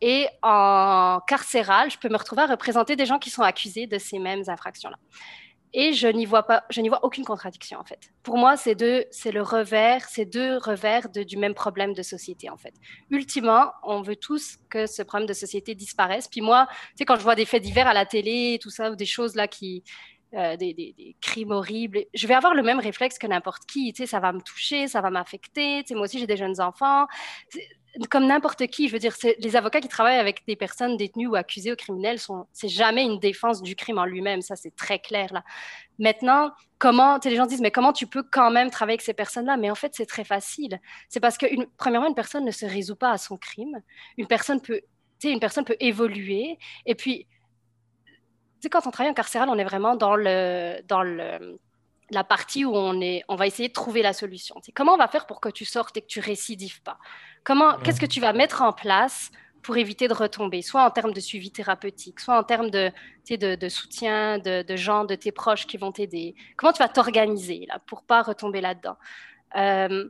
[0.00, 3.98] Et en carcéral, je peux me retrouver à représenter des gens qui sont accusés de
[3.98, 4.96] ces mêmes infractions-là.
[5.72, 8.10] Et je n'y vois pas, je n'y vois aucune contradiction en fait.
[8.24, 12.50] Pour moi, c'est deux, c'est le revers, c'est deux revers du même problème de société
[12.50, 12.74] en fait.
[13.10, 16.26] Ultimement, on veut tous que ce problème de société disparaisse.
[16.26, 18.90] Puis moi, tu sais, quand je vois des faits divers à la télé, tout ça,
[18.90, 19.84] ou des choses là qui,
[20.34, 23.92] euh, des, crimes horribles, je vais avoir le même réflexe que n'importe qui.
[23.92, 25.82] Tu sais, ça va me toucher, ça va m'affecter.
[25.82, 27.06] Tu sais, moi aussi, j'ai des jeunes enfants
[28.08, 31.34] comme n'importe qui, je veux dire, les avocats qui travaillent avec des personnes détenues ou
[31.34, 34.98] accusées ou criminelles, sont, c'est jamais une défense du crime en lui-même, ça c'est très
[34.98, 35.42] clair là.
[35.98, 39.56] Maintenant, comment, les gens disent, mais comment tu peux quand même travailler avec ces personnes-là?
[39.56, 40.80] Mais en fait, c'est très facile.
[41.08, 43.82] C'est parce que, premièrement, une personne ne se résout pas à son crime.
[44.16, 44.80] Une personne peut,
[45.22, 46.58] une personne peut évoluer.
[46.86, 47.26] Et puis,
[48.68, 51.58] quand on travaille en carcéral, on est vraiment dans le, dans le,
[52.10, 54.56] la partie où on, est, on va essayer de trouver la solution.
[54.74, 56.98] comment on va faire pour que tu sortes et que tu récidives pas?
[57.44, 59.30] Comment, qu'est-ce que tu vas mettre en place
[59.62, 62.90] pour éviter de retomber, soit en termes de suivi thérapeutique, soit en termes de,
[63.28, 66.34] de, de soutien de, de, gens, de tes proches qui vont t'aider?
[66.56, 68.96] Comment tu vas t'organiser là pour pas retomber là-dedans?
[69.56, 70.08] Euh,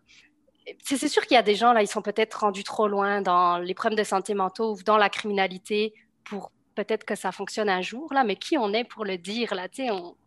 [0.84, 3.58] c'est sûr qu'il y a des gens là, ils sont peut-être rendus trop loin dans
[3.58, 5.94] les problèmes de santé mentale ou dans la criminalité
[6.24, 9.54] pour peut-être que ça fonctionne un jour là, mais qui on est pour le dire
[9.54, 9.68] là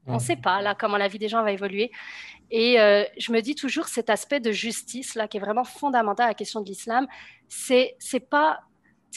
[0.07, 1.91] On ne sait pas là comment la vie des gens va évoluer.
[2.51, 6.25] Et euh, je me dis toujours cet aspect de justice là qui est vraiment fondamental
[6.25, 7.07] à la question de l'islam.
[7.47, 8.61] C'est c'est pas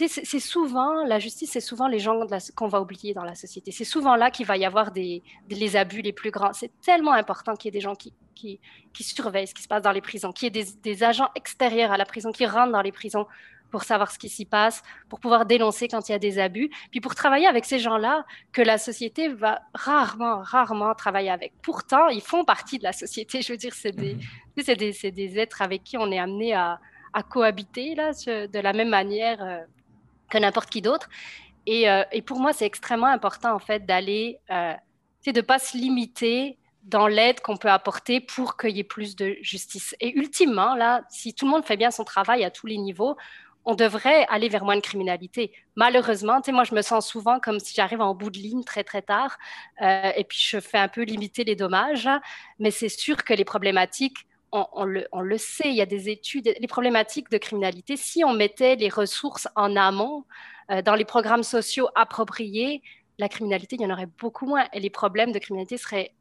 [0.06, 2.20] c'est souvent, la justice, c'est souvent les gens
[2.54, 3.72] qu'on va oublier dans la société.
[3.72, 6.52] C'est souvent là qu'il va y avoir des, les abus les plus grands.
[6.52, 8.60] C'est tellement important qu'il y ait des gens qui, qui,
[8.92, 11.30] qui, surveillent ce qui se passe dans les prisons, qu'il y ait des, des, agents
[11.34, 13.26] extérieurs à la prison qui rentrent dans les prisons
[13.70, 16.70] pour savoir ce qui s'y passe, pour pouvoir dénoncer quand il y a des abus,
[16.90, 21.52] puis pour travailler avec ces gens-là que la société va rarement, rarement travailler avec.
[21.62, 23.42] Pourtant, ils font partie de la société.
[23.42, 24.14] Je veux dire, c'est des,
[24.56, 24.74] mhm.
[24.74, 26.80] des, des, êtres avec qui on est amené à,
[27.12, 29.58] à cohabiter là, de la même manière euh,
[30.30, 31.08] que n'importe qui d'autre.
[31.66, 34.74] Et, euh, et, pour moi, c'est extrêmement important en fait d'aller, euh,
[35.26, 39.16] de ne pas se limiter dans l'aide qu'on peut apporter pour qu'il y ait plus
[39.16, 39.96] de justice.
[40.00, 43.16] Et ultimement, là, si tout le monde fait bien son travail à tous les niveaux,
[43.66, 45.52] on devrait aller vers moins de criminalité.
[45.74, 49.02] Malheureusement, moi, je me sens souvent comme si j'arrive en bout de ligne très, très
[49.02, 49.36] tard,
[49.82, 52.08] euh, et puis je fais un peu limiter les dommages,
[52.60, 56.08] mais c'est sûr que les problématiques, on, le, on, le, sait, il y a des
[56.08, 60.24] études, les problématiques de criminalité, si on mettait les ressources en amont,
[60.70, 62.82] euh, dans les programmes sociaux appropriés,
[63.18, 64.66] la criminalité, il y en aurait beaucoup moins.
[64.72, 66.12] Et les problèmes de criminalité seraient,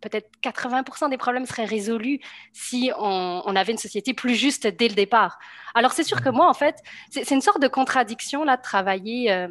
[0.00, 2.20] peut-être 80% des problèmes seraient résolus
[2.52, 5.38] si on, avait une société plus juste dès le départ.
[5.74, 6.76] Alors c'est sûr que moi, en fait,
[7.10, 9.32] c'est une sorte de contradiction là de travailler.
[9.32, 9.48] Euh,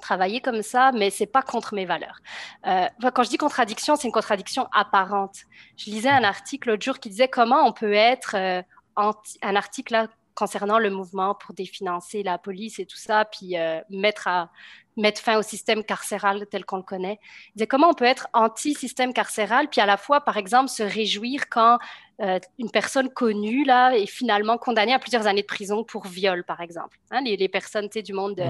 [0.00, 2.20] travailler comme ça, mais c'est pas contre mes valeurs.
[2.66, 5.40] Euh, quand je dis contradiction, c'est une contradiction apparente.
[5.76, 8.62] Je lisais un article l'autre jour qui disait comment on peut être euh,
[8.96, 10.08] un article là,
[10.40, 13.54] concernant le mouvement pour définancer la police et tout ça, puis
[13.90, 14.50] mettre à
[14.96, 17.18] mettre fin au système carcéral tel qu'on le connaît.
[17.48, 20.82] Il disait comment on peut être anti-système carcéral, puis à la fois, par exemple, se
[20.82, 21.78] réjouir quand
[22.20, 26.44] euh, une personne connue là, est finalement condamnée à plusieurs années de prison pour viol,
[26.44, 26.98] par exemple.
[27.10, 28.40] Hein, les, personnes du monde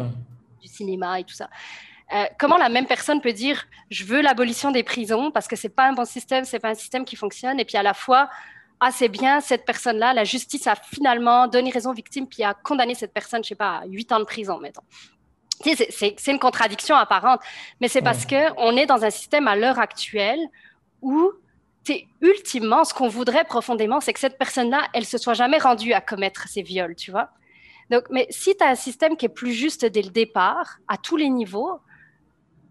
[0.61, 1.49] du cinéma et tout ça.
[2.13, 5.69] Euh, comment la même personne peut dire je veux l'abolition des prisons parce que c'est
[5.69, 8.29] pas un bon système, c'est pas un système qui fonctionne, et puis à la fois
[8.81, 12.55] ah c'est bien cette personne-là, la justice a finalement donné raison aux victimes puis a
[12.55, 14.83] condamné cette personne, je sais pas, à 8 ans de prison, mettons.
[15.63, 17.41] C'est une contradiction apparente,
[17.81, 20.41] mais c'est parce qu'on est dans un système à l'heure actuelle
[21.03, 21.33] où
[22.21, 26.01] ultimement, ce qu'on voudrait profondément, c'est que cette personne-là, elle se soit jamais rendue à
[26.01, 27.31] commettre ces viols, tu vois.
[27.91, 30.97] Donc, mais si tu as un système qui est plus juste dès le départ, à
[30.97, 31.81] tous les niveaux,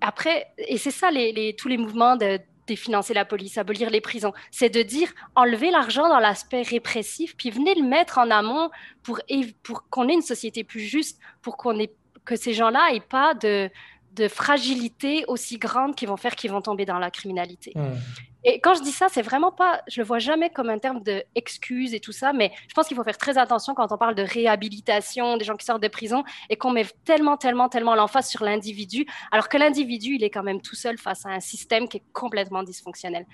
[0.01, 2.39] après, et c'est ça les, tous les mouvements de
[2.70, 7.49] définancer la police, abolir les prisons, c'est de dire enlever l'argent dans l'aspect répressif, puis
[7.49, 8.70] venez le mettre en amont
[9.03, 9.20] pour,
[9.63, 11.91] pour qu'on ait une société plus juste, pour qu'on ait
[12.26, 13.70] que ces gens-là n'aient pas de,
[14.13, 17.72] de fragilité aussi grande qui vont faire qu'ils vont tomber dans la criminalité.
[17.76, 17.97] Hmm.
[18.43, 21.03] Et quand je dis ça, c'est vraiment pas, je le vois jamais comme un terme
[21.03, 23.97] de excuse et tout ça, mais je pense qu'il faut faire très attention quand on
[23.97, 27.95] parle de réhabilitation des gens qui sortent de prison et qu'on met tellement, tellement, tellement
[27.95, 31.41] l'emphase sur l'individu, alors que l'individu, il est quand même tout seul face à un
[31.41, 33.25] système qui est complètement dysfonctionnel.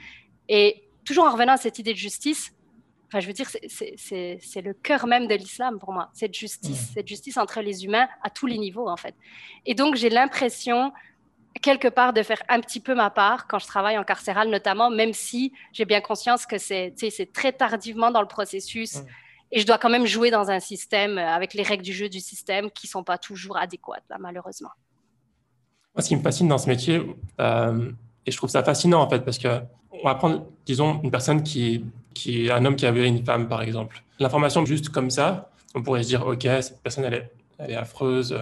[0.49, 2.51] Et toujours en revenant à cette idée de justice,
[3.07, 7.07] Enfin, je veux dire, c'est le cœur même de l'islam pour moi, cette justice, cette
[7.07, 9.15] justice entre les humains à tous les niveaux, en fait.
[9.65, 10.91] Et donc, j'ai l'impression,
[11.59, 14.89] quelque part, de faire un petit peu ma part quand je travaille en carcéral, notamment,
[14.89, 16.93] même si j'ai bien conscience que c'est
[17.33, 18.97] très tardivement dans le processus.
[19.51, 22.09] Et je dois quand même jouer dans un système euh, avec les règles du jeu
[22.09, 24.71] du système qui ne sont pas toujours adéquates, malheureusement.
[25.93, 27.01] Moi, ce qui me fascine dans ce métier,
[27.39, 27.91] euh,
[28.25, 31.41] et je trouve ça fascinant, en fait, parce que on va prendre, disons, une personne
[31.43, 34.03] qui, qui est un homme qui a violé une femme, par exemple.
[34.19, 37.75] L'information juste comme ça, on pourrait se dire, OK, cette personne, elle est, elle est
[37.75, 38.35] affreuse,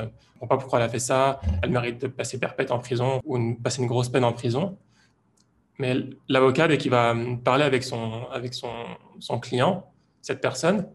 [0.48, 3.62] pas pourquoi elle a fait ça, elle mérite de passer perpète en prison ou de
[3.62, 4.78] passer une grosse peine en prison.
[5.80, 5.96] Mais
[6.30, 8.72] l'avocat, dès qu'il va parler avec son, avec son,
[9.20, 9.90] son client,
[10.22, 10.88] cette personne,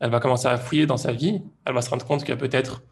[0.00, 2.82] elle va commencer à fouiller dans sa vie, elle va se rendre compte que peut-être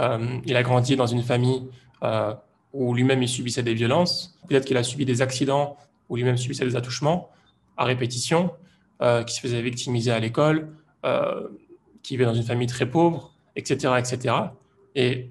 [0.00, 1.68] euh, il a grandi dans une famille
[2.02, 2.34] euh,
[2.72, 5.76] où lui-même il subissait des violences, peut-être qu'il a subi des accidents
[6.08, 7.30] où lui-même subissait des attouchements
[7.76, 8.50] à répétition,
[9.02, 11.48] euh, qui se faisait victimiser à l'école, euh,
[12.04, 14.34] qui vivait dans une famille très pauvre, etc., etc.
[14.94, 15.28] Et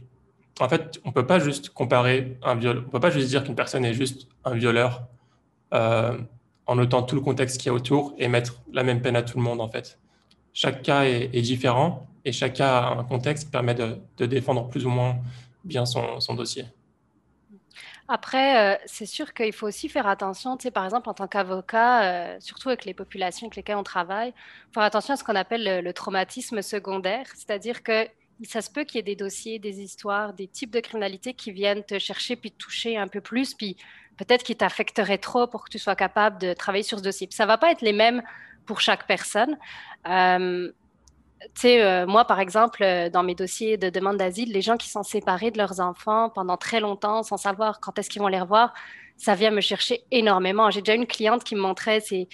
[0.60, 3.56] en fait, on peut pas juste comparer un viol, on peut pas juste dire qu'une
[3.56, 5.04] personne est juste un violeur
[5.74, 6.18] euh,
[6.68, 9.24] en notant tout le contexte qu'il y a autour et mettre la même peine à
[9.24, 10.00] tout le monde en fait.
[10.54, 14.86] Chaque cas est, différent et chaque cas a un contexte qui permet de, défendre plus
[14.86, 15.18] ou moins
[15.64, 16.66] bien son, son dossier.
[18.14, 21.28] Après, euh, c'est sûr qu'il faut aussi faire attention, tu sais, par exemple, en tant
[21.28, 24.34] qu'avocat, euh, surtout avec les populations avec lesquelles on travaille,
[24.74, 28.06] faire attention à ce qu'on appelle le, traumatisme secondaire, c'est-à-dire que
[28.46, 31.52] ça se peut qu'il y ait des dossiers, des histoires, des types de criminalité qui
[31.52, 33.78] viennent te chercher puis te toucher un peu plus, puis
[34.18, 37.28] peut-être qui t'affecteraient trop pour que tu sois capable de travailler sur ce dossier.
[37.32, 38.22] ça va pas être les mêmes
[38.66, 39.58] pour chaque personne.
[40.08, 40.72] Euh,
[41.56, 44.78] tu sais, euh, moi, par exemple, euh, dans mes dossiers de demande d'asile, les gens
[44.78, 48.28] qui sont séparés de leurs enfants pendant très longtemps, sans savoir quand est-ce qu'ils vont
[48.28, 48.74] les revoir,
[49.18, 50.70] ça vient me chercher énormément.
[50.70, 52.28] J'ai déjà une cliente qui me montrait les,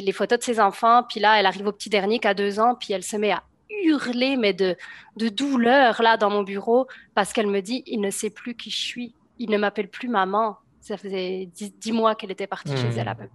[0.00, 2.60] les, photos de ses enfants, puis là, elle arrive au petit dernier qui a deux
[2.60, 3.42] ans, puis elle se met à
[3.82, 4.76] hurler, mais de,
[5.16, 8.70] de douleur, là, dans mon bureau, parce qu'elle me dit, il ne sait plus qui
[8.70, 10.56] je suis, il ne m'appelle plus maman.
[10.80, 13.28] Ça faisait dix, mois qu'elle était partie chez elle, elle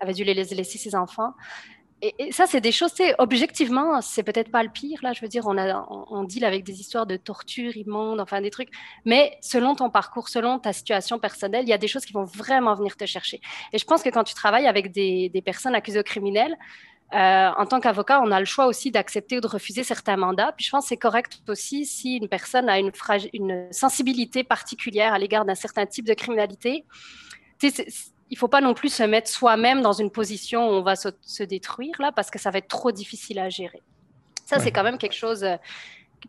[0.00, 1.34] avait dû les laisser ses enfants
[2.00, 5.00] et, ça, c'est des choses, objectivement, c'est peut-être pas le pire.
[5.02, 8.40] Là, je veux dire, on, a, on, deal avec des histoires de torture immonde, enfin
[8.40, 8.68] des trucs.
[9.04, 12.24] Mais selon ton parcours, selon ta situation personnelle, il y a des choses qui vont
[12.24, 13.40] vraiment venir te chercher.
[13.72, 16.56] Et je pense que quand tu travailles avec des, des personnes accusées au criminel,
[17.14, 20.52] euh, en tant qu'avocat, on a le choix aussi d'accepter ou de refuser certains mandats.
[20.56, 22.92] Puis je pense que c'est correct aussi si une personne a une,
[23.32, 26.84] une sensibilité particulière à l'égard d'un certain type de criminalité
[28.30, 31.42] il faut pas non plus se mettre soi-même dans une position où on va se,
[31.42, 33.82] détruire là parce que ça va être trop difficile à gérer.
[34.44, 35.44] Ça, c'est quand même quelque chose.
[35.44, 35.56] Euh,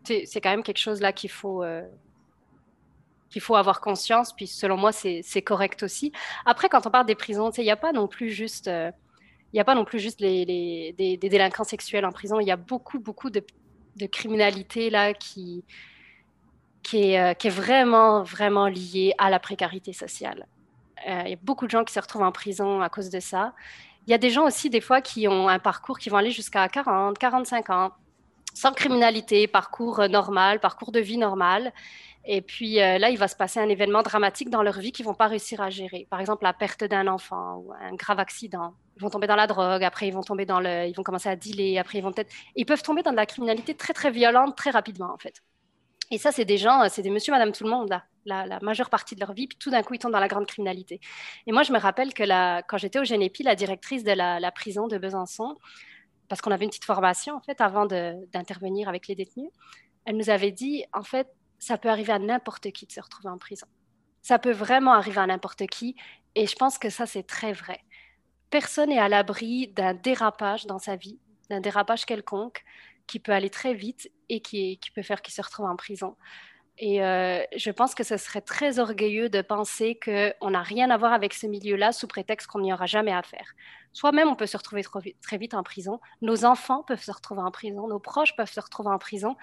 [0.04, 1.64] c'est quand même quelque chose là qu'il faut.
[1.64, 1.84] Euh,
[3.30, 6.12] qu'il faut avoir conscience, puis selon moi, c'est correct aussi.
[6.48, 8.90] Après, quand on parle des prisons, il n'y a pas non plus juste, euh,
[9.54, 12.40] il y a pas non plus juste des, délinquants sexuels en prison.
[12.40, 13.44] Il y a beaucoup, beaucoup de,
[14.12, 15.64] criminalité là qui,
[16.84, 20.48] qui est, vraiment, vraiment lié à la précarité sociale.
[21.06, 23.54] il y a beaucoup de gens qui se retrouvent en prison à cause de ça.
[24.08, 26.32] Il y a des gens aussi, des fois, qui ont un parcours qui vont aller
[26.32, 27.92] jusqu'à 40, 45 ans,
[28.54, 31.74] sans criminalité, parcours normal, parcours de vie normal.
[32.26, 35.06] Et puis euh, là, il va se passer un événement dramatique dans leur vie qu'ils
[35.06, 36.08] vont pas réussir à gérer.
[36.10, 38.74] Par exemple, la perte d'un enfant ou un grave accident.
[39.00, 41.30] Ils vont tomber dans la drogue, après ils vont tomber dans le, ils vont commencer
[41.30, 44.12] à dealer, après ils vont peut-être, ils peuvent tomber dans de la criminalité très très
[44.12, 45.42] violente très rapidement en fait.
[46.12, 48.90] Et ça, c'est des gens, c'est des monsieur, madame, tout le monde, là, la, majeure
[48.90, 51.00] partie de leur vie, puis tout d'un coup, ils tombent dans la grande criminalité.
[51.46, 54.40] Et moi, je me rappelle que la, quand j'étais au Génépi, la directrice de la,
[54.40, 55.56] la prison de Besançon,
[56.28, 59.52] parce qu'on avait une petite formation, en fait, avant d'intervenir avec les détenus,
[60.06, 61.28] elle nous avait dit, en fait,
[61.60, 63.68] ça peut arriver à n'importe qui de se retrouver en prison.
[64.22, 65.96] Ça peut vraiment arriver à n'importe qui.
[66.36, 67.82] Et je pense que ça, c'est très vrai.
[68.50, 71.20] Personne n'est à l'abri d'un dérapage dans sa vie,
[71.50, 72.64] d'un dérapage quelconque
[73.08, 76.16] qui peut aller très vite et qui, peut faire qu'il se retrouve en prison.
[76.78, 80.98] Et euh, je pense que ce serait très orgueilleux de penser qu'on n'a rien à
[80.98, 83.54] voir avec ce milieu-là sous prétexte qu'on n'y aura jamais à faire.
[83.92, 84.84] Soi-même, on peut se retrouver
[85.22, 86.00] très vite en prison.
[86.22, 87.88] Nos enfants peuvent se retrouver en prison.
[87.88, 89.36] Nos proches peuvent se retrouver en prison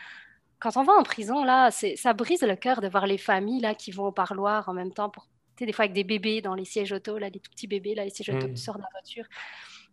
[0.58, 3.74] quand on va en prison, là, ça brise le cœur de voir les familles là,
[3.74, 5.28] qui vont au parloir en même temps pour,
[5.64, 8.04] des fois avec des bébés dans les sièges auto, là, des tout petits bébés, là,
[8.04, 9.24] les sièges auto qui sortent de la voiture,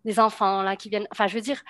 [0.04, 1.08] des enfants là, qui viennent.
[1.12, 1.64] Enfin, je veux dire,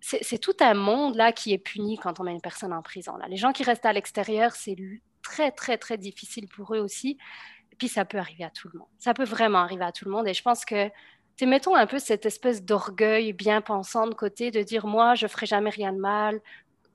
[0.00, 3.16] c'est tout un monde là qui est puni quand on met une personne en prison.
[3.16, 3.28] Là.
[3.28, 4.76] Les gens qui restent à l'extérieur, c'est
[5.22, 7.18] très, très, très difficile pour eux aussi.
[7.72, 8.88] Et puis, ça peut arriver à tout le monde.
[8.98, 10.26] Ça peut vraiment arriver à tout le monde.
[10.26, 10.90] Et je pense que,
[11.42, 15.46] mettons un peu cette espèce d'orgueil bien pensant de côté, de dire, moi, je ferai
[15.46, 16.40] jamais rien de mal,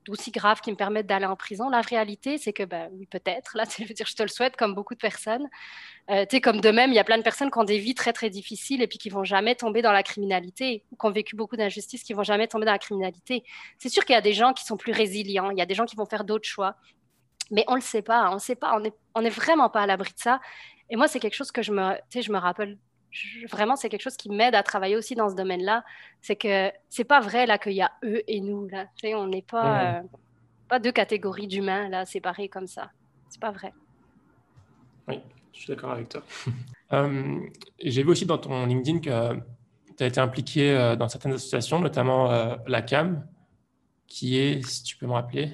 [0.08, 1.68] aussi graves qui me permettent d'aller en prison.
[1.68, 4.56] La réalité, c'est que, ben, oui, peut-être, là, je veux dire, je te le souhaite,
[4.56, 5.46] comme beaucoup de personnes.
[6.10, 7.78] Euh, tu sais, comme de même, il y a plein de personnes qui ont des
[7.78, 11.06] vies très, très difficiles et puis qui vont jamais tomber dans la criminalité, ou qui
[11.06, 13.44] ont vécu beaucoup d'injustices, qui vont jamais tomber dans la criminalité.
[13.78, 15.74] C'est sûr qu'il y a des gens qui sont plus résilients, il y a des
[15.74, 16.76] gens qui vont faire d'autres choix,
[17.50, 19.82] mais on le sait pas, on ne sait pas, on n'est on est vraiment pas
[19.82, 20.40] à l'abri de ça.
[20.90, 22.78] Et moi, c'est quelque chose que je me, je me rappelle
[23.50, 25.84] vraiment, c'est quelque chose qui m'aide à travailler aussi dans ce domaine-là.
[26.20, 28.68] C'est que c'est pas vrai là qu'il y a eux et nous.
[28.68, 28.86] Là.
[29.14, 30.02] on n'est pas, euh,
[30.68, 32.90] pas deux catégories d'humains là séparées comme ça.
[33.28, 33.72] C'est pas vrai.
[35.08, 35.20] Oui,
[35.52, 36.22] je suis d'accord avec toi.
[36.92, 37.40] Euh,
[37.82, 39.40] j'ai vu aussi dans ton LinkedIn que
[39.96, 43.26] tu as été impliqué euh, dans certaines associations, notamment la CAM,
[44.06, 45.50] qui est, si tu peux me rappeler.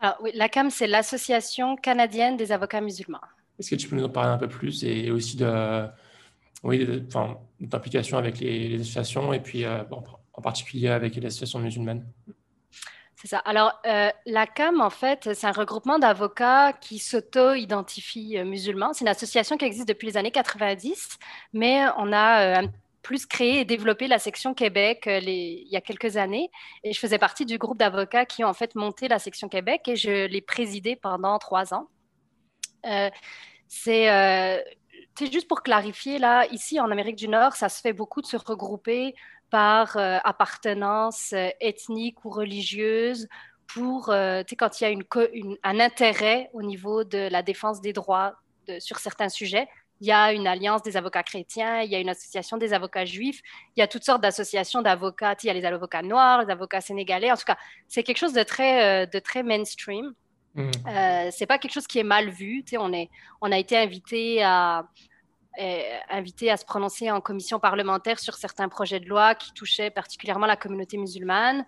[0.00, 3.20] Alors, oui, la CAM, c'est l'Association canadienne des avocats musulmans.
[3.58, 5.86] Est-ce que tu peux nous en parler un peu plus et aussi de
[6.66, 7.04] oui,
[7.60, 9.82] d'implication avec les, associations et puis euh,
[10.32, 12.06] en particulier avec les associations musulmanes.
[13.14, 13.38] C'est ça.
[13.38, 18.92] Alors, euh, la CAM, en fait, c'est un regroupement d'avocats qui s'auto-identifient euh, musulmans.
[18.92, 21.18] C'est une association qui existe depuis les années 90,
[21.54, 22.62] mais on a
[23.02, 26.50] plus créé et développé la section Québec il y a quelques années.
[26.82, 29.86] Et je faisais partie du groupe d'avocats qui ont en fait monté la section Québec
[29.86, 31.86] et je l'ai présidée pendant trois ans.
[33.68, 34.08] c'est
[35.18, 38.26] c'est juste pour clarifier, là, ici en Amérique du Nord, ça se fait beaucoup de
[38.26, 39.14] se regrouper
[39.50, 43.28] par euh, appartenance euh, ethnique ou religieuse
[43.66, 48.34] pour, euh, quand il y a un intérêt au niveau de la défense des droits
[48.78, 49.68] sur certains sujets.
[50.00, 53.06] Il y a une alliance des avocats chrétiens, il y a une association des avocats
[53.06, 53.40] juifs,
[53.76, 55.36] il y a toutes sortes d'associations d'avocats.
[55.42, 57.30] Il y a les avocats noirs, les avocats sénégalais.
[57.30, 57.56] En tout cas,
[57.88, 60.12] c'est quelque chose de très mainstream.
[60.56, 60.70] Mm.
[60.88, 62.64] Euh, c'est pas quelque chose qui est mal vu.
[63.40, 64.88] On, a été invité à,
[65.60, 70.46] euh, à se prononcer en commission parlementaire sur certains projets de loi qui touchaient particulièrement
[70.46, 71.64] la communauté musulmane.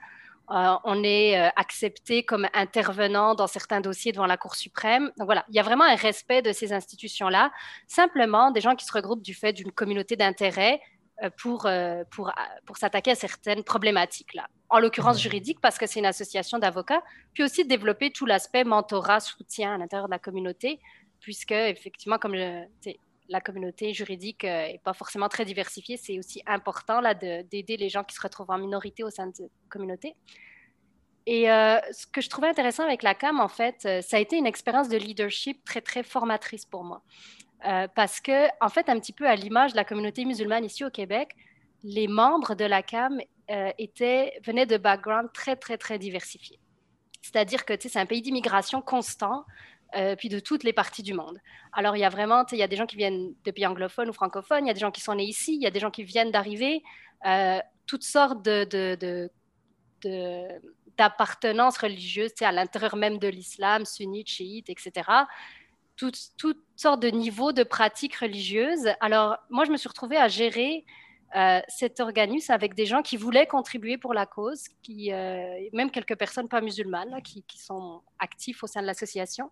[0.50, 5.12] Euh, on est accepté comme intervenant dans certains dossiers devant la Cour suprême.
[5.18, 7.52] Donc voilà, il y a vraiment un respect de ces institutions-là.
[7.86, 10.96] Simplement, des gens qui se regroupent du fait d'une communauté d'intérêt euh,
[11.36, 12.32] pour, euh, pour, euh,
[12.64, 14.48] pour s'attaquer à certaines problématiques, là.
[14.70, 17.02] En l'occurrence juridique, parce que c'est une association d'avocats,
[17.32, 20.78] puis aussi développer tout l'aspect mentorat, soutien à l'intérieur de la communauté,
[21.20, 27.14] puisque, effectivement, comme la communauté juridique n'est pas forcément très diversifiée, c'est aussi important là,
[27.14, 30.14] d'aider les gens qui se retrouvent en minorité au sein de la communauté.
[31.26, 34.46] Et ce que je trouvais intéressant avec la CAM, en fait, ça a été une
[34.46, 37.02] expérience de leadership très, très formatrice pour moi.
[37.66, 40.84] Euh, parce que, en fait, un petit peu à l'image de la communauté musulmane ici
[40.84, 41.34] au Québec,
[41.82, 43.70] les membres de la CAM euh,
[44.44, 46.60] venaient de backgrounds très, très, très diversifiés.
[47.20, 49.44] C'est-à-dire que c'est un pays d'immigration constant,
[49.96, 51.38] euh, puis de toutes les parties du monde.
[51.72, 54.08] Alors, il y a vraiment, il y a des gens qui viennent de pays anglophones
[54.08, 55.80] ou francophones, il y a des gens qui sont nés ici, il y a des
[55.80, 56.82] gens qui viennent d'arriver,
[57.86, 58.64] toutes sortes de,
[60.04, 60.60] de,
[60.96, 65.02] d'appartenance religieuse à l'intérieur même de l'islam, sunnite, chiite, etc
[65.98, 68.88] toutes, sortes de niveaux de pratiques religieuses.
[69.00, 70.84] Alors, moi, je me suis retrouvée à gérer
[71.36, 75.90] euh, cet organisme avec des gens qui voulaient contribuer pour la cause, qui, euh, même
[75.90, 79.50] quelques personnes pas musulmanes qui, sont actifs au sein de l'association.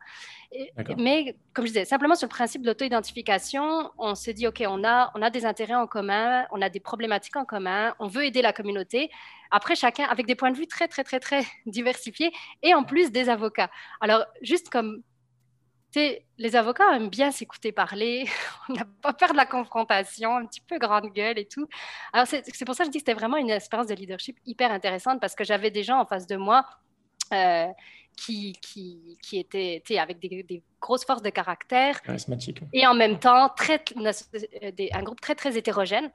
[0.97, 4.85] Mais comme je disais, simplement sur le principe de l'auto-identification, on s'est dit, OK, on
[4.85, 8.25] a, on a des intérêts en commun, on a des problématiques en commun, on veut
[8.25, 9.11] aider la communauté.
[9.51, 12.33] Après, chacun avec des points de vue très, très, très, très diversifiés
[12.63, 13.71] et en plus des avocats.
[14.01, 15.03] Alors, juste comme
[16.39, 18.27] les avocats aiment bien s'écouter parler,
[18.69, 21.67] on n'a pas peur de la confrontation, un petit peu grande gueule et tout.
[22.13, 24.71] Alors, c'est pour ça que je dis que c'était vraiment une expérience de leadership hyper
[24.71, 26.65] intéressante parce que j'avais des gens en face de moi
[27.33, 27.67] euh,
[28.17, 32.01] qui, qui, qui, étaient avec des, grosses forces de caractère.
[32.73, 36.11] Et en même temps, très, un groupe très, très hétérogène.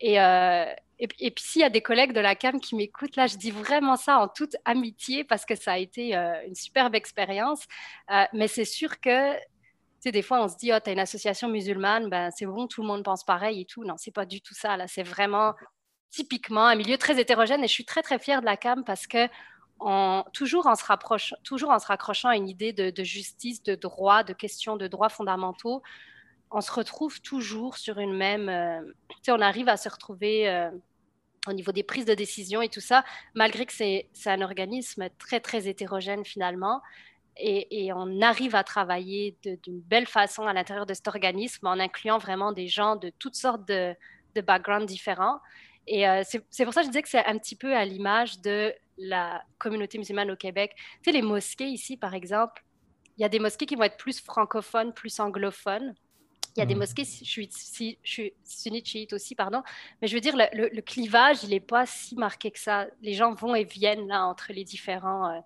[0.00, 0.66] Et, euh,
[0.98, 3.50] et, puis, s'il y a des collègues de la CAM qui m'écoutent, là, je dis
[3.50, 7.66] vraiment ça en toute amitié parce que ça a été euh, une superbe expérience.
[8.10, 9.40] Euh, mais c'est sûr que, tu
[10.00, 12.66] sais, des fois, on se dit, oh, tu as une association musulmane, ben, c'est bon,
[12.66, 13.84] tout le monde pense pareil et tout.
[13.84, 14.78] Non, c'est pas du tout ça.
[14.78, 15.54] Là, c'est vraiment
[16.10, 17.62] typiquement un milieu très hétérogène.
[17.62, 19.28] Et je suis très, très fière de la CAM parce que
[20.32, 23.74] toujours, en se rapproche, toujours en se raccrochant à une idée de, de justice, de
[23.74, 25.82] droit, de questions de droits fondamentaux,
[26.50, 28.48] on se retrouve toujours sur une même.
[28.48, 28.80] Euh,
[29.28, 30.70] on arrive à se retrouver euh,
[31.46, 35.40] au niveau des prises de décision et tout ça, malgré que c'est un organisme très,
[35.40, 36.80] très hétérogène finalement.
[37.38, 42.16] Et, on arrive à travailler d'une belle façon à l'intérieur de cet organisme en incluant
[42.16, 43.94] vraiment des gens de toutes sortes de,
[44.34, 45.40] de backgrounds différents.
[45.86, 48.40] Et euh, c'est pour ça que je disais que c'est un petit peu à l'image
[48.40, 50.72] de la communauté musulmane au Québec.
[50.76, 52.64] Tu sais, les mosquées ici, par exemple,
[53.18, 55.94] il y a des mosquées qui vont être plus francophones, plus anglophones.
[56.56, 56.78] Il y a des mmh.
[56.78, 59.62] mosquées, je suis, si, je suis sunnite chiite aussi, pardon.
[60.00, 62.86] Mais je veux dire, le, clivage, il n'est pas si marqué que ça.
[63.02, 65.40] Les gens vont et viennent là entre les différents euh,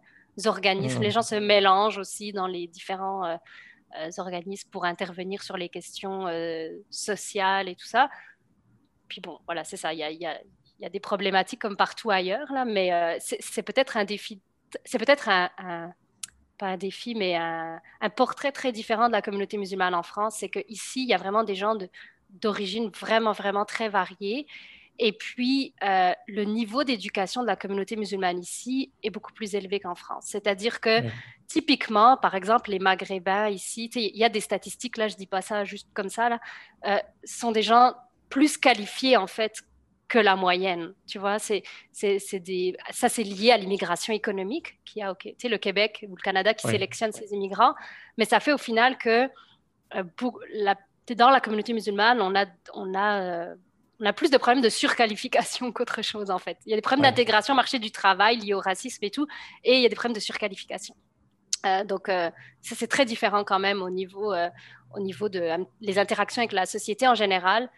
[0.47, 1.01] organismes.
[1.01, 1.13] Les mmh.
[1.13, 3.37] gens se mélangent aussi dans les différents euh,
[3.99, 6.27] euh, organismes pour intervenir sur les questions
[6.91, 8.09] sociales et tout ça.
[9.09, 9.93] Puis bon, voilà, c'est ça.
[9.93, 10.39] Il y a, y, a,
[10.79, 14.41] y a, des problématiques comme partout ailleurs, là, mais c'est peut-être un défi.
[14.85, 15.93] C'est peut-être un
[16.61, 17.81] pas un défi, mais un,
[18.15, 20.37] portrait très différent de la communauté musulmane en France.
[20.39, 21.75] C'est qu'ici, il y a vraiment des gens
[22.29, 24.47] d'origine vraiment, vraiment très variée.
[24.99, 29.81] Et puis, euh, le niveau d'éducation de la communauté musulmane ici est beaucoup plus élevé
[29.81, 30.25] qu'en France.
[30.27, 31.01] C'est-à-dire que,
[31.49, 35.27] typiquement, par exemple, les Maghrébins ici, il y a des statistiques, là, je ne dis
[35.27, 36.41] pas ça juste comme ça, là,
[36.87, 37.95] euh, sont des gens
[38.29, 39.63] plus qualifiés, en fait,
[40.11, 40.93] que la moyenne.
[41.07, 45.49] Tu vois, c'est, c'est, des, ça, c'est lié à l'immigration économique qui a, tu sais,
[45.49, 47.75] le Québec ou le Canada qui sélectionne ces immigrants,
[48.19, 49.31] mais ça fait au final que
[49.95, 50.75] euh, pour la,
[51.17, 52.45] dans la communauté musulmane, on a,
[52.75, 53.55] on a, euh,
[54.01, 56.59] on a plus de problèmes de surqualification qu'autre chose en fait.
[56.67, 59.29] Il y a des problèmes d'intégration au marché du travail liés au racisme et tout,
[59.63, 60.97] et il y a des problèmes de surqualification.
[61.67, 62.33] Euh, donc, ça,
[62.63, 64.35] c'est très différent quand même au niveau,
[64.97, 65.43] au niveau de
[65.81, 67.71] les interactions avec la société en général.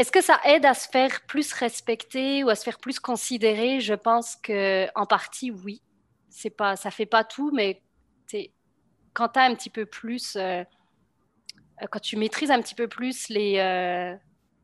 [0.00, 3.80] Est-ce que ça aide à se faire plus respecter ou à se faire plus considérer?
[3.80, 5.82] Je pense que en partie oui.
[6.30, 7.82] C'est pas, ça fait pas tout, mais
[9.12, 10.64] quand tu as un petit peu plus, euh,
[11.90, 14.16] quand tu maîtrises un petit peu plus les, euh,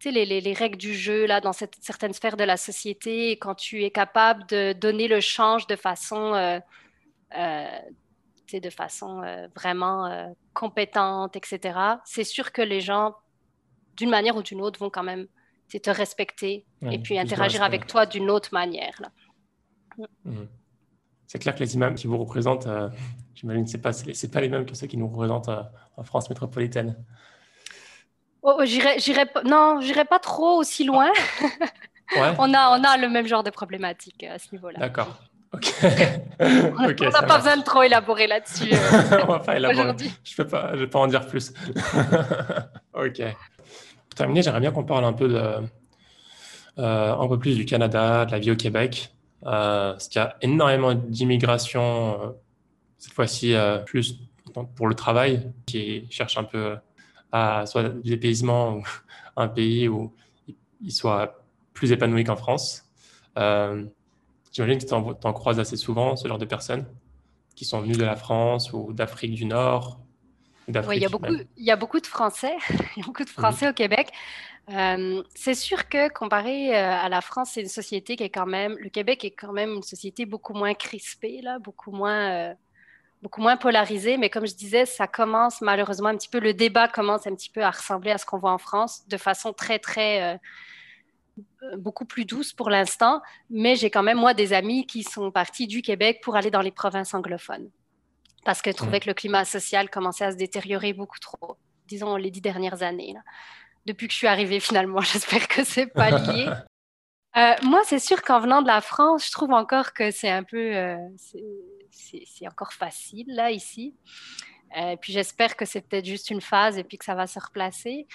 [0.07, 3.57] les, les, règles du jeu là dans cette, certaines sphères de la société, et quand
[3.57, 6.61] tu es capable de donner le change de façon, euh,
[8.55, 9.21] de façon
[9.55, 11.79] vraiment compétente, etc.
[12.07, 13.17] C'est sûr que les gens
[13.97, 15.27] d'une manière ou d'une autre, vont quand même
[15.69, 19.01] te respecter et puis interagir avec toi d'une autre manière.
[20.25, 20.49] Mhm.
[21.27, 22.89] C'est clair que les imams qui vous représentent, euh,
[23.35, 25.63] j'imagine que ce pas, c'est pas les mêmes que ceux qui nous représentent euh,
[25.97, 26.97] en France métropolitaine.
[28.43, 31.11] Oh, oh j'irai, non, j'irai pas trop aussi loin.
[32.17, 34.79] on, a, on a le même genre de problématique euh, à ce niveau-là.
[34.79, 35.19] D'accord.
[35.53, 35.75] Ok.
[36.39, 38.71] on n'a pas besoin de trop élaborer là-dessus.
[39.25, 39.97] on va pas élaborer.
[40.23, 41.53] Je ne pas, je vais pas en dire plus.
[42.95, 43.23] ok
[44.17, 45.41] terminer, j'aimerais bien qu'on parle un peu,
[46.79, 49.13] euh, un peu plus du Canada, de la vie au Québec.
[49.45, 52.33] Euh, parce qu'il y a énormément d'immigration, euh,
[52.99, 53.55] cette fois-ci
[53.85, 54.19] plus
[54.75, 56.77] pour le travail, qui cherche un peu
[57.31, 58.83] à soit du dépaysement ou
[59.37, 60.15] un pays où
[60.81, 61.45] il soit
[61.75, 62.85] plus épanoui qu'en France.
[63.37, 66.87] J'imagine que tu en, croises assez souvent, ce genre de personnes
[67.55, 70.01] qui sont venues de la France ou d'Afrique du Nord
[70.69, 72.57] oui, il, y a beaucoup, il y a beaucoup de Français,
[72.97, 74.13] il y a beaucoup de Français au Québec.
[74.71, 78.47] Euh, c'est sûr que comparé euh, à la France, c'est une société qui est quand
[78.47, 82.55] même, le Québec est quand même une société beaucoup moins crispée, là, beaucoup moins, euh,
[83.23, 84.17] beaucoup moins polarisée.
[84.17, 87.51] Mais comme je disais, ça commence malheureusement un petit peu, le débat commence un petit
[87.51, 90.41] peu à ressembler à ce qu'on voit en France, de façon très très
[91.77, 93.23] beaucoup plus douce pour l'instant.
[93.51, 96.61] Mais j'ai quand même moi des amis qui sont partis du Québec pour aller dans
[96.61, 97.71] les provinces anglophones
[98.47, 101.57] parce qu'elle trouvait que le climat social commençait à se détériorer beaucoup trop,
[101.89, 103.17] disons les dix dernières années.
[103.87, 105.01] depuis que je suis arrivée finalement.
[105.13, 106.49] J'espère que c'est pas lié.
[107.37, 110.43] Euh, moi, c'est sûr qu'en venant de la France, je trouve encore que c'est un
[110.43, 110.97] peu, euh,
[111.91, 113.95] c'est encore facile là ici.
[114.75, 117.39] Euh, puis j'espère que c'est peut-être juste une phase et puis que ça va se
[117.39, 118.07] replacer.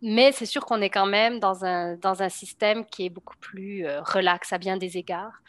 [0.00, 3.36] mais c'est sûr qu'on est quand même dans un, dans un système qui est beaucoup
[3.38, 3.84] plus
[4.14, 5.42] relax à bien des égards.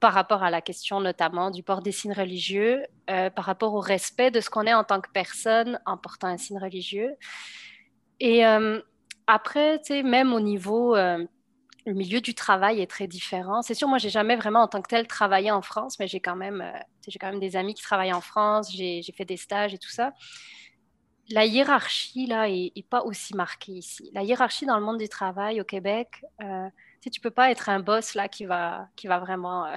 [0.00, 4.30] Par rapport à la question notamment du port des signes religieux, par rapport au respect
[4.30, 7.14] de ce qu'on est en tant que personne en portant un signe religieux.
[8.20, 8.44] Et
[9.26, 10.94] après, tu sais, même au niveau
[11.86, 13.62] le milieu du travail est très différent.
[13.62, 16.20] C'est sûr, moi, j'ai jamais vraiment en tant que tel travaillé en France, mais j'ai
[16.20, 18.72] quand même, euh, j'ai quand même des amis qui travaillent en France.
[18.72, 20.12] J'ai fait des stages et tout ça.
[21.30, 24.10] La hiérarchie là est, pas aussi marquée ici.
[24.12, 26.24] La hiérarchie dans le monde du travail au Québec,
[27.10, 29.74] tu peux pas être un boss là qui va, qui va vraiment euh,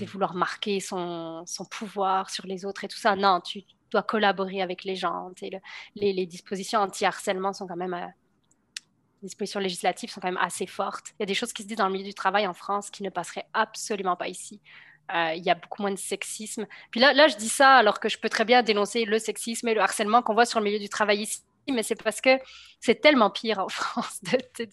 [0.06, 3.16] vouloir marquer son, son, pouvoir sur les autres et tout ça.
[3.16, 5.30] Non, tu dois collaborer avec les gens.
[5.40, 8.06] les, les, dispositions anti-harcèlement sont quand même euh,
[9.22, 11.08] les dispositions législatives sont quand même assez fortes.
[11.18, 12.90] Il y a des choses qui se disent dans le milieu du travail en France
[12.90, 14.60] qui ne passeraient absolument pas ici.
[15.14, 16.66] Euh, il y a beaucoup moins de sexisme.
[16.90, 19.66] Puis là, là, je dis ça alors que je peux très bien dénoncer le sexisme
[19.68, 21.42] et le harcèlement qu'on voit sur le milieu du travail ici,
[21.72, 22.38] mais c'est parce que
[22.80, 24.64] c'est tellement pire en France de,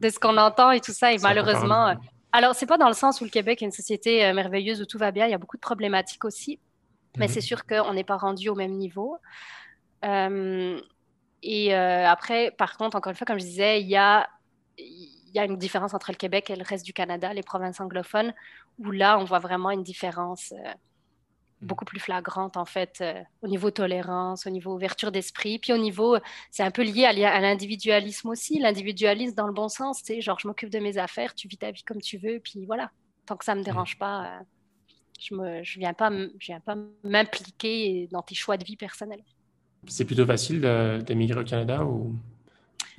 [0.00, 1.12] de, ce qu'on entend et tout ça.
[1.12, 1.94] Et malheureusement, euh,
[2.32, 4.86] alors c'est pas dans le sens où le Québec est une société euh, merveilleuse où
[4.86, 5.26] tout va bien.
[5.26, 6.58] Il y a beaucoup de problématiques aussi,
[7.16, 7.32] mais mhm.
[7.32, 9.16] c'est sûr qu'on n'est pas rendu au même niveau.
[11.42, 14.28] Et euh, après, par contre, encore une fois, comme je disais, il y a,
[14.78, 18.34] y a une différence entre le Québec et le reste du Canada, les provinces anglophones,
[18.78, 20.52] où là, on voit vraiment une différence.
[21.60, 25.58] Beaucoup plus flagrante, en fait, euh, au niveau tolérance, au niveau ouverture d'esprit.
[25.58, 26.16] Puis au niveau,
[26.50, 30.20] c'est un peu lié à, à l'individualisme aussi, l'individualisme dans le bon sens, tu sais,
[30.20, 32.90] genre, je m'occupe de mes affaires, tu vis ta vie comme tu veux, puis voilà,
[33.26, 33.66] tant que ça ne me hmm.
[33.66, 34.40] dérange pas,
[35.18, 36.10] je ne je viens pas
[37.02, 39.24] m'impliquer dans tes choix de vie personnels.
[39.86, 40.60] C'est plutôt facile
[41.04, 42.14] d'émigrer au Canada ou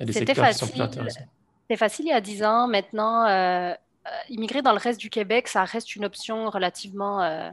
[0.00, 0.60] y a des secteurs facile.
[0.60, 1.24] qui sont plus intéressants?
[1.68, 2.66] C'est facile il y a 10 ans.
[2.66, 3.72] Maintenant, euh,
[4.06, 7.50] euh, immigrer dans le reste du Québec, ça reste une option relativement euh,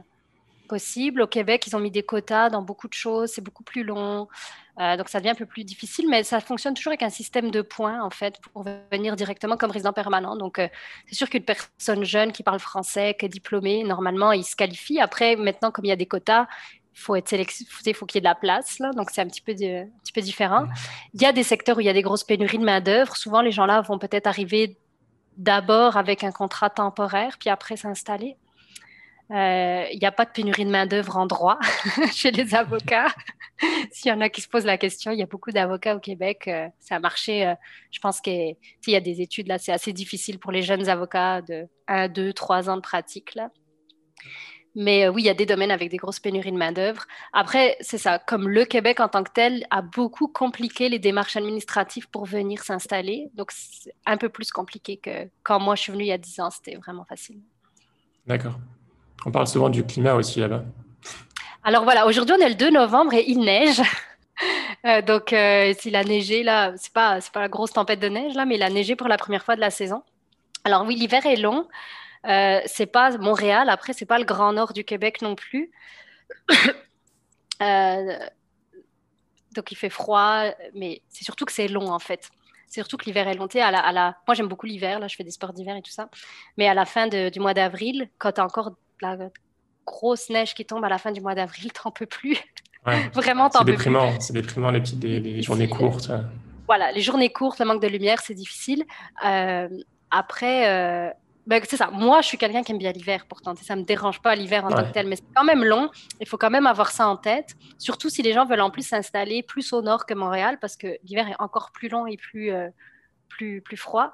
[0.68, 1.22] possible.
[1.22, 4.28] Au Québec, ils ont mis des quotas dans beaucoup de choses, c'est beaucoup plus long.
[4.78, 7.62] donc ça devient un peu plus difficile, mais ça fonctionne toujours avec un système de
[7.62, 10.36] points, en fait, pour venir directement comme résident permanent.
[10.36, 10.60] Donc
[11.06, 15.00] c'est sûr qu'une personne jeune qui parle français, qui est diplômée, normalement, il se qualifie.
[15.00, 16.46] Après, maintenant, comme il y a des quotas,
[16.98, 19.40] faut être il faut qu'il y ait de la place là, donc c'est un petit
[19.40, 20.66] peu un petit peu différent.
[21.14, 23.16] Il y a des secteurs où il y a des grosses pénuries de main d'œuvre.
[23.16, 24.76] Souvent, les gens là vont peut-être arriver
[25.36, 28.36] d'abord avec un contrat temporaire, puis après s'installer.
[29.30, 31.58] Euh, il n'y a pas de pénurie de main d'œuvre en droit
[32.12, 33.14] chez les avocats.
[33.90, 36.00] S'il y en a qui se posent la question, il y a beaucoup d'avocats au
[36.00, 36.48] Québec.
[36.48, 37.54] Euh, un marché, euh,
[37.90, 38.56] je pense qu'il
[38.86, 42.32] y a des études là, c'est assez difficile pour les jeunes avocats de 1, 2,
[42.32, 43.50] 3 ans de pratique là.
[44.74, 47.04] Mais euh, oui, il y a des domaines avec des grosses pénuries de main-d'œuvre.
[47.32, 51.36] Après, c'est ça, comme le Québec en tant que tel a beaucoup compliqué les démarches
[51.36, 53.28] administratives pour venir s'installer.
[53.34, 56.18] Donc, c'est un peu plus compliqué que quand moi je suis venue il y a
[56.18, 57.40] 10 ans, c'était vraiment facile.
[58.26, 58.58] D'accord.
[59.26, 60.62] On parle souvent du climat aussi là-bas.
[61.64, 63.82] Alors voilà, aujourd'hui on est le 2 novembre et il neige.
[64.86, 68.08] Euh, donc, euh, s'il a neigé là, c'est pas, c'est pas la grosse tempête de
[68.08, 70.04] neige là, mais il a neigé pour la première fois de la saison.
[70.62, 71.66] Alors oui, l'hiver est long.
[72.24, 75.72] Euh, c'est pas Montréal, après, c'est pas le grand nord du Québec non plus.
[77.60, 78.16] Euh,
[79.56, 80.44] donc il fait froid,
[80.76, 82.30] mais c'est surtout que c'est long en fait.
[82.68, 83.48] C'est surtout que l'hiver est long.
[83.52, 84.16] À la, à la...
[84.28, 86.08] Moi j'aime beaucoup l'hiver, là je fais des sports d'hiver et tout ça.
[86.56, 89.16] Mais à la fin du mois d'avril, quand tu as encore la
[89.86, 92.38] grosse neige qui tombe à la fin du mois d'avril, t'en peux plus.
[93.12, 96.10] Vraiment, t'en peux déprimant, C'est déprimant les, petites, les, journées courtes.
[96.66, 98.84] Voilà, les journées courtes, le manque de lumière, c'est difficile.
[99.24, 99.68] Euh,
[100.10, 101.14] après,
[101.48, 101.88] ben, c'est ça.
[101.90, 103.54] Moi, je suis quelqu'un qui aime bien l'hiver, pourtant.
[103.56, 105.90] Ça ne me dérange pas l'hiver en tant que tel, mais c'est quand même long.
[106.20, 107.56] Il faut quand même avoir ça en tête.
[107.78, 110.98] Surtout si les gens veulent en plus s'installer plus au nord que Montréal, parce que
[111.04, 112.68] l'hiver est encore plus long et plus, euh,
[113.30, 114.12] plus, plus froid.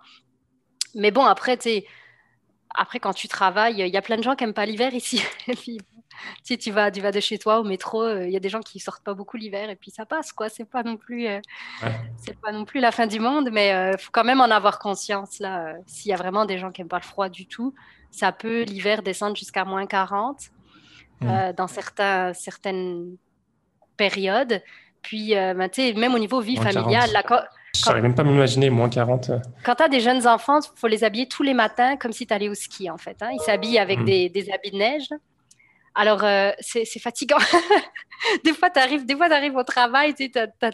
[0.94, 1.82] Mais bon, après, tu
[2.74, 5.22] après, quand tu travailles, il y a plein de gens qui n'aiment pas l'hiver ici.
[6.42, 8.48] si tu vas, tu vas de chez toi au métro, euh, il y a des
[8.48, 10.48] gens qui sortent pas beaucoup l'hiver et puis ça passe, quoi.
[10.48, 11.40] C'est pas non plus, euh,
[12.16, 14.50] c'est pas non plus la fin du monde, mais il euh, faut quand même en
[14.50, 15.74] avoir conscience là.
[15.86, 17.74] S'il y a vraiment des gens qui aiment pas le froid du tout,
[18.10, 20.38] ça peut l'hiver descendre jusqu'à moins 40
[21.20, 21.52] mmh.
[21.56, 23.16] dans certains, certaines
[23.96, 24.62] périodes.
[25.02, 27.22] Puis, ben, même au niveau vie familiale, la,
[27.74, 29.30] je n'arrive même pas à m'imaginer, moins 40.
[29.64, 32.26] Quand tu as des jeunes enfants, il faut les habiller tous les matins comme si
[32.26, 33.16] tu allais au ski, en fait.
[33.22, 33.30] Hein.
[33.32, 34.04] Ils s'habillent avec mmh.
[34.04, 35.08] des, des, habits de neige.
[35.94, 37.38] Alors, euh, c'est fatigant.
[38.44, 40.30] des fois, tu arrives, des fois, arrives au travail, tu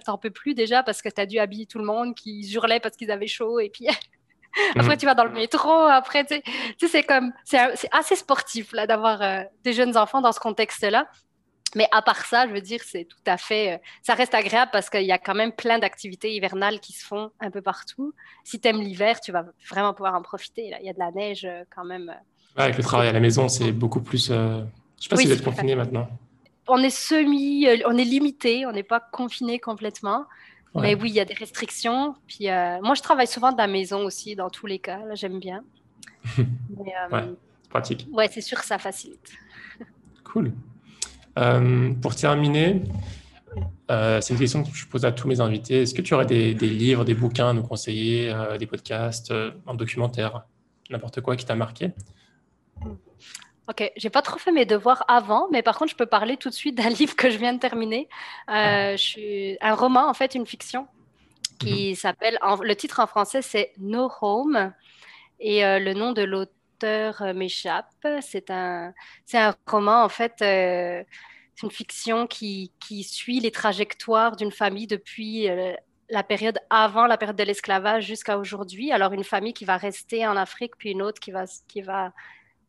[0.06, 2.80] n'en peux plus déjà parce que tu as dû habiller tout le monde qui hurlait
[2.80, 3.60] parce qu'ils avaient chaud.
[3.60, 3.86] Et puis,
[4.76, 4.98] après, mm.
[4.98, 5.70] tu vas dans le métro.
[5.70, 6.40] Après, tu
[6.78, 7.58] sais, c'est comme, c'est
[7.92, 11.06] assez sportif là d'avoir euh, des jeunes enfants dans ce contexte-là.
[11.76, 13.74] Mais à part ça, je veux dire, c'est tout à fait.
[13.74, 17.04] Euh, ça reste agréable parce qu'il y a quand même plein d'activités hivernales qui se
[17.04, 18.12] font un peu partout.
[18.44, 20.72] Si tu aimes l'hiver, tu vas vraiment pouvoir en profiter.
[20.80, 22.08] Il y a de la neige euh, quand même.
[22.08, 22.62] Euh.
[22.62, 24.28] avec le travail à la maison, c'est beaucoup plus.
[24.28, 24.66] Je ne
[24.98, 26.08] sais pas si vous êtes confiné maintenant.
[26.66, 27.66] On est semi.
[27.86, 30.24] On est limité, on n'est pas confiné complètement.
[30.76, 32.14] Mais oui, il y a des restrictions.
[32.28, 32.46] Puis
[32.82, 35.00] moi, je travaille souvent de la maison aussi, dans tous les cas.
[35.14, 35.64] J'aime bien.
[36.38, 37.24] Mais, ouais,
[37.68, 38.06] pratique.
[38.12, 39.32] Ouais, c'est sûr que ça facilite.
[40.22, 40.52] cool.
[41.40, 42.82] Euh, pour terminer,
[43.90, 45.82] euh, c'est une question que je pose à tous mes invités.
[45.82, 49.32] Est-ce que tu aurais des, livres, des bouquins à nous conseiller, euh, des podcasts,
[49.66, 50.44] un documentaire,
[50.90, 51.92] n'importe quoi qui t'a marqué?
[53.68, 56.50] Ok, j'ai pas trop fait mes devoirs avant, mais par contre, je peux parler tout
[56.50, 58.08] de suite d'un livre que je viens de terminer.
[58.48, 59.56] je suis...
[59.60, 60.86] Un roman, en fait, une fiction,
[61.58, 61.94] qui mhm.
[61.94, 62.38] s'appelle.
[62.62, 64.72] Le titre en français, c'est No Home.
[65.42, 67.86] Et le nom de l'auteur m'échappe.
[68.20, 68.92] C'est un,
[69.24, 71.02] c'est un roman, en fait, euh,
[71.60, 72.72] c'est une fiction qui,
[73.04, 75.74] suit les trajectoires d'une famille depuis euh,
[76.08, 78.92] la période avant la période de l'esclavage jusqu'à aujourd'hui.
[78.92, 82.12] Alors, une famille qui va rester en Afrique, puis une autre qui va, qui va,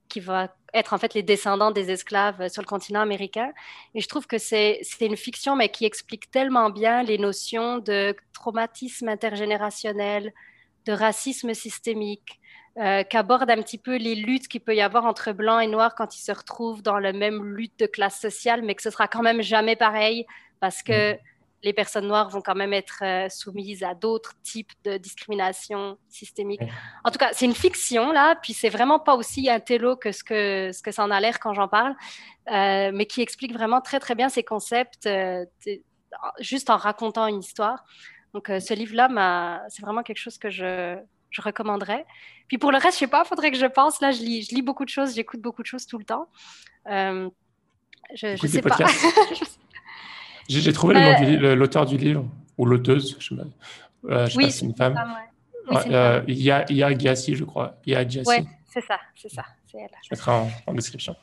[0.10, 3.54] qui va être en fait les descendants des esclaves sur le continent américain.
[3.96, 8.14] Et je trouve que c'est une fiction, mais qui explique tellement bien les notions de
[8.34, 10.34] traumatisme intergénérationnel,
[10.86, 12.41] de racisme systémique,
[12.78, 15.94] euh, qu'aborde un petit peu les luttes qu'il peut y avoir entre blancs et noirs
[15.94, 19.10] quand ils se retrouvent dans la même lutte de classe sociale, mais que ce sera
[19.10, 20.26] quand même jamais pareil
[20.62, 21.18] parce que mm.
[21.64, 26.62] les personnes noires vont quand même être euh, soumises à d'autres types de discrimination systémique.
[27.04, 30.14] En tout cas, c'est une fiction là, puis c'est vraiment pas aussi un télo que
[30.14, 31.94] ce que ce que ça en a l'air quand j'en parle,
[32.54, 35.10] euh, mais qui explique vraiment très très bien ces concepts
[36.40, 37.84] juste en racontant une histoire.
[38.34, 40.98] Donc, ce livre-là, c'est vraiment quelque chose que je,
[41.32, 42.06] je recommanderais.
[42.48, 44.02] Puis pour le reste, je sais pas, il faudrait que je pense.
[44.02, 46.28] Là, je lis, je lis beaucoup de choses, j'écoute beaucoup de choses tout le temps.
[46.88, 47.30] Euh,
[48.14, 48.78] je sais pas.
[50.50, 52.26] J'ai trouvé euh, l'auteur du, livre,
[52.58, 53.46] ou l'auteuse, je ne sais,
[54.06, 54.96] euh, sais pas si c'est une femme.
[56.28, 57.78] il, y a, il y a Giassi, je crois.
[57.86, 59.46] Il y a Oui, c'est ça, c'est ça.
[59.74, 59.88] Elle.
[60.04, 60.32] Je mettrai
[60.68, 61.16] en description.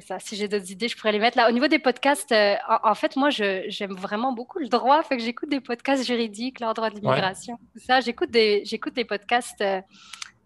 [0.00, 0.18] Ça.
[0.18, 1.48] Si j'ai d'autres idées, je pourrais les mettre là.
[1.48, 5.02] Au niveau des podcasts, euh, en, fait, moi, j'aime vraiment beaucoup le droit.
[5.02, 8.00] Fait que j'écoute des podcasts juridiques, le droit de l'immigration, ça.
[8.00, 9.80] J'écoute des, j'écoute des podcasts, euh,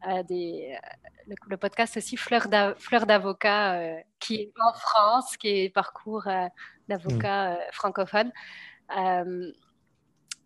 [0.08, 0.76] euh, des,
[1.48, 3.80] le, podcast aussi Fleur d'avocat,
[4.18, 6.28] qui est en France, qui est parcours
[6.88, 7.58] d'avocat mm.
[7.72, 8.32] francophone.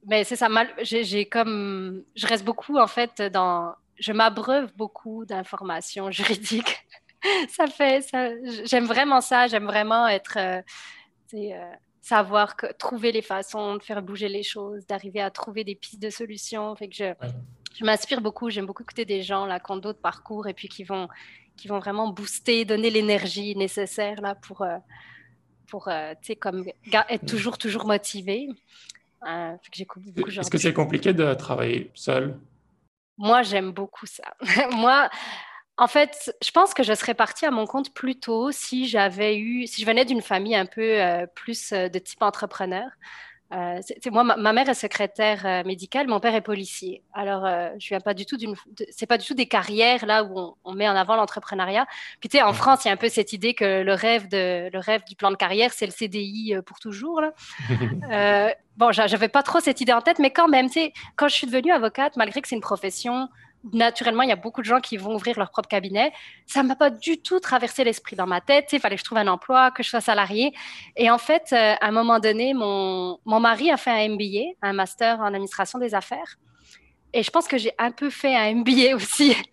[0.07, 5.25] mais c'est ça, mal, j'ai comme, je reste beaucoup en fait dans, je m'abreuve beaucoup
[5.25, 6.87] d'informations juridiques
[7.49, 8.31] ça fait, ça,
[8.65, 9.47] j'aime vraiment ça.
[9.47, 10.63] J'aime vraiment être, euh,
[11.35, 15.75] euh, savoir que, trouver les façons de faire bouger les choses, d'arriver à trouver des
[15.75, 16.75] pistes de solutions.
[16.77, 17.13] Fait que je,
[17.79, 18.51] je m'inspire beaucoup.
[18.51, 21.09] J'aime beaucoup écouter des gens là qui ont d'autres parcours et puis qui vont,
[21.57, 24.79] qui vont vraiment booster, donner l'énergie nécessaire là pour, euh,
[25.69, 25.89] pour,
[26.23, 26.65] sais, comme
[27.09, 28.49] être toujours, toujours motivé.
[29.27, 32.39] Est-ce que c'est compliqué de travailler seul?
[33.19, 34.35] Moi, j'aime beaucoup ça.
[34.73, 35.09] Moi,
[35.79, 39.37] en fait, je pense que je serais partie à mon compte plus tôt si j'avais
[39.37, 42.87] eu, si je venais d'une famille un peu euh, plus euh, de type entrepreneur.
[43.53, 47.05] Euh, moi, ma, mère est secrétaire médicale, mon père est policier.
[47.13, 47.47] Alors,
[47.79, 48.57] je viens pas du tout d'une,
[48.91, 51.87] c'est pas du tout des carrières là où on, met en avant l'entrepreneuriat.
[52.19, 54.27] Puis tu sais, en France, il y a un peu cette idée que le rêve
[54.27, 57.21] de, le rêve du plan de carrière, c'est le CDI pour toujours.
[57.21, 58.55] Là.
[58.77, 61.35] bon, j'avais pas trop cette idée en tête, mais quand même, tu sais, quand je
[61.37, 63.29] suis devenue avocate, malgré que c'est une profession
[63.73, 66.13] naturellement, il y a beaucoup de gens qui vont ouvrir leur propre cabinet.
[66.47, 68.73] Ça ne m'a pas du tout traversé l'esprit dans ma tête.
[68.73, 70.53] Il fallait que je trouve un emploi, que je sois salarié.
[70.97, 74.57] Et en fait, euh, à un moment donné, mon, mon mari a fait un MBA,
[74.63, 76.37] un master en administration des affaires.
[77.13, 79.37] Et je pense que j'ai un peu fait un MBA aussi.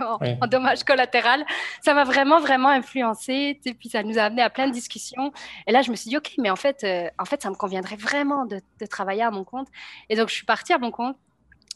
[0.00, 1.44] En, en, dommage collatéral.
[1.82, 3.60] Ça m'a vraiment, vraiment influencé.
[3.78, 5.30] Puis ça nous a amené à plein de discussions.
[5.66, 7.54] Et là, je me suis dit, OK, mais en fait, euh, en fait ça me
[7.54, 9.68] conviendrait vraiment de, de, travailler à mon compte.
[10.08, 11.18] Et donc, je suis partie à mon compte.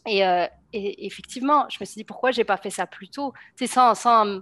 [0.07, 3.33] Euh, et, effectivement, je me suis dit pourquoi j'ai pas fait ça plus tôt,
[3.65, 4.41] sans, sans,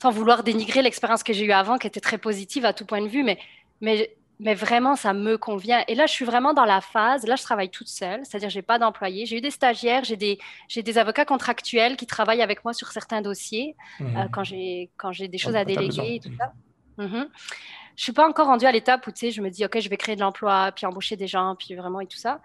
[0.00, 3.02] sans vouloir dénigrer l'expérience que j'ai eue avant, qui était très positive à tout point
[3.02, 3.38] de vue, mais,
[3.80, 5.84] mais, mais vraiment ça me convient.
[5.88, 7.26] Et là, je suis vraiment dans la phase.
[7.26, 9.26] Là, je travaille toute seule, c'est-à-dire j'ai pas d'employé.
[9.26, 10.38] J'ai eu des stagiaires, j'ai des,
[10.68, 14.16] j'ai des avocats contractuels qui travaillent avec moi sur certains dossiers mmh.
[14.16, 16.52] euh, quand j'ai quand j'ai des choses à déléguer et tout ça.
[16.98, 17.24] Mmh.
[17.94, 19.88] Je suis pas encore rendue à l'étape où tu sais, je me dis ok, je
[19.88, 22.40] vais créer de l'emploi, puis embaucher des gens, puis vraiment et tout ça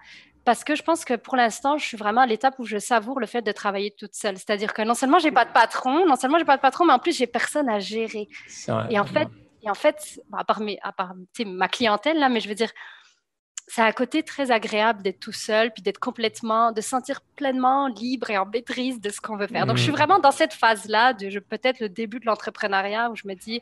[0.47, 3.19] parce que je pense que pour l'instant, je suis vraiment à l'étape où je savoure
[3.19, 4.37] le fait de travailler toute seule.
[4.37, 6.93] C'est-à-dire que non seulement j'ai pas de patron, non seulement j'ai pas de patron, mais
[6.93, 8.29] en plus j'ai personne à gérer.
[8.89, 9.27] et en fait,
[9.61, 11.15] et en fait, à part, mes, à part
[11.45, 12.71] ma clientèle là, mais je veux dire,
[13.67, 18.29] c'est un côté très agréable d'être tout seul, puis d'être complètement, de sentir pleinement libre
[18.29, 19.65] et en maîtrise de ce qu'on veut faire.
[19.65, 19.95] Donc, je suis mmh.
[19.95, 23.61] vraiment dans cette phase-là, de peut-être le début de l'entrepreneuriat où je me dis,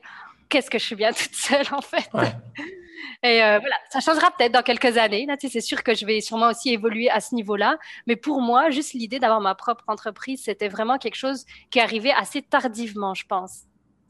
[0.49, 2.11] qu'est-ce que je suis bien toute seule en fait?
[3.23, 5.25] Et euh, voilà, ça changera peut-être dans quelques années.
[5.25, 7.77] Là, c'est sûr que je vais sûrement aussi évoluer à ce niveau-là.
[8.07, 11.81] Mais pour moi, juste l'idée d'avoir ma propre entreprise, c'était vraiment quelque chose qui est
[11.81, 13.63] arrivé assez tardivement, je pense,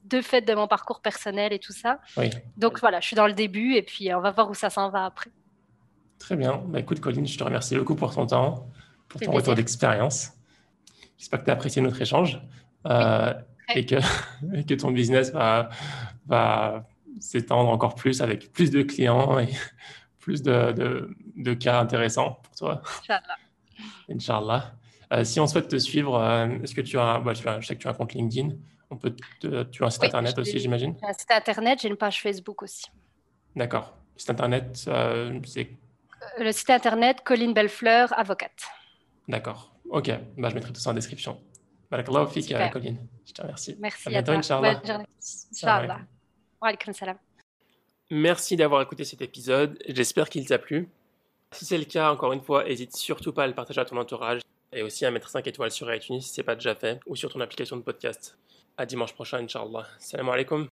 [0.06, 2.00] de fait de mon parcours personnel et tout ça.
[2.58, 4.90] Donc voilà, je suis dans le début et puis on va voir où ça s'en
[4.90, 5.32] va après.
[6.20, 6.64] Très bien.
[6.68, 8.68] Bah, écoute, Colline, je te remercie beaucoup pour ton temps,
[9.10, 10.32] pour ton retour d'expérience.
[11.18, 12.42] J'espère que tu as apprécié notre échange
[12.88, 13.34] euh,
[13.74, 13.96] et, que,
[14.54, 15.70] et, que, ton business va,
[16.26, 16.88] va
[17.20, 19.50] s'étendre encore plus avec plus de clients et
[20.20, 22.82] plus de, de, cas intéressants pour toi.
[23.02, 23.38] Inch'Allah.
[24.10, 24.76] Inch'Allah.
[25.14, 27.82] Euh, si on souhaite te suivre, euh, est-ce que tu as, bah, je sais que
[27.82, 28.56] tu as un compte LinkedIn,
[28.90, 31.98] on peut tu as un site internet aussi, j'imagine J'ai un site internet, j'ai une
[31.98, 32.86] page Facebook aussi.
[33.56, 33.96] D'accord.
[34.16, 35.70] Site internet, euh, c'est
[36.40, 38.64] Le site internet, Colline Bellefleur, avocate.
[39.28, 39.76] D'accord.
[39.90, 41.40] Ok, bah, je mettrai tout ça en description.
[41.92, 42.98] Barakallahu fik, Colline.
[43.26, 43.76] Je te remercie.
[43.80, 44.82] Merci à, bientôt, toi.
[45.52, 46.00] Inch'Allah.
[48.12, 50.90] Merci d'avoir écouté cet épisode, j'espère qu'il t'a plu.
[51.52, 53.98] Si c'est le cas, encore une fois, n'hésite surtout pas à le partager à ton
[53.98, 54.42] entourage
[54.74, 57.16] et aussi à mettre 5 étoiles sur iTunes si ce n'est pas déjà fait ou
[57.16, 58.38] sur ton application de podcast.
[58.78, 59.88] À dimanche prochain, Inch'Allah.
[60.00, 60.68] Salam alaikum.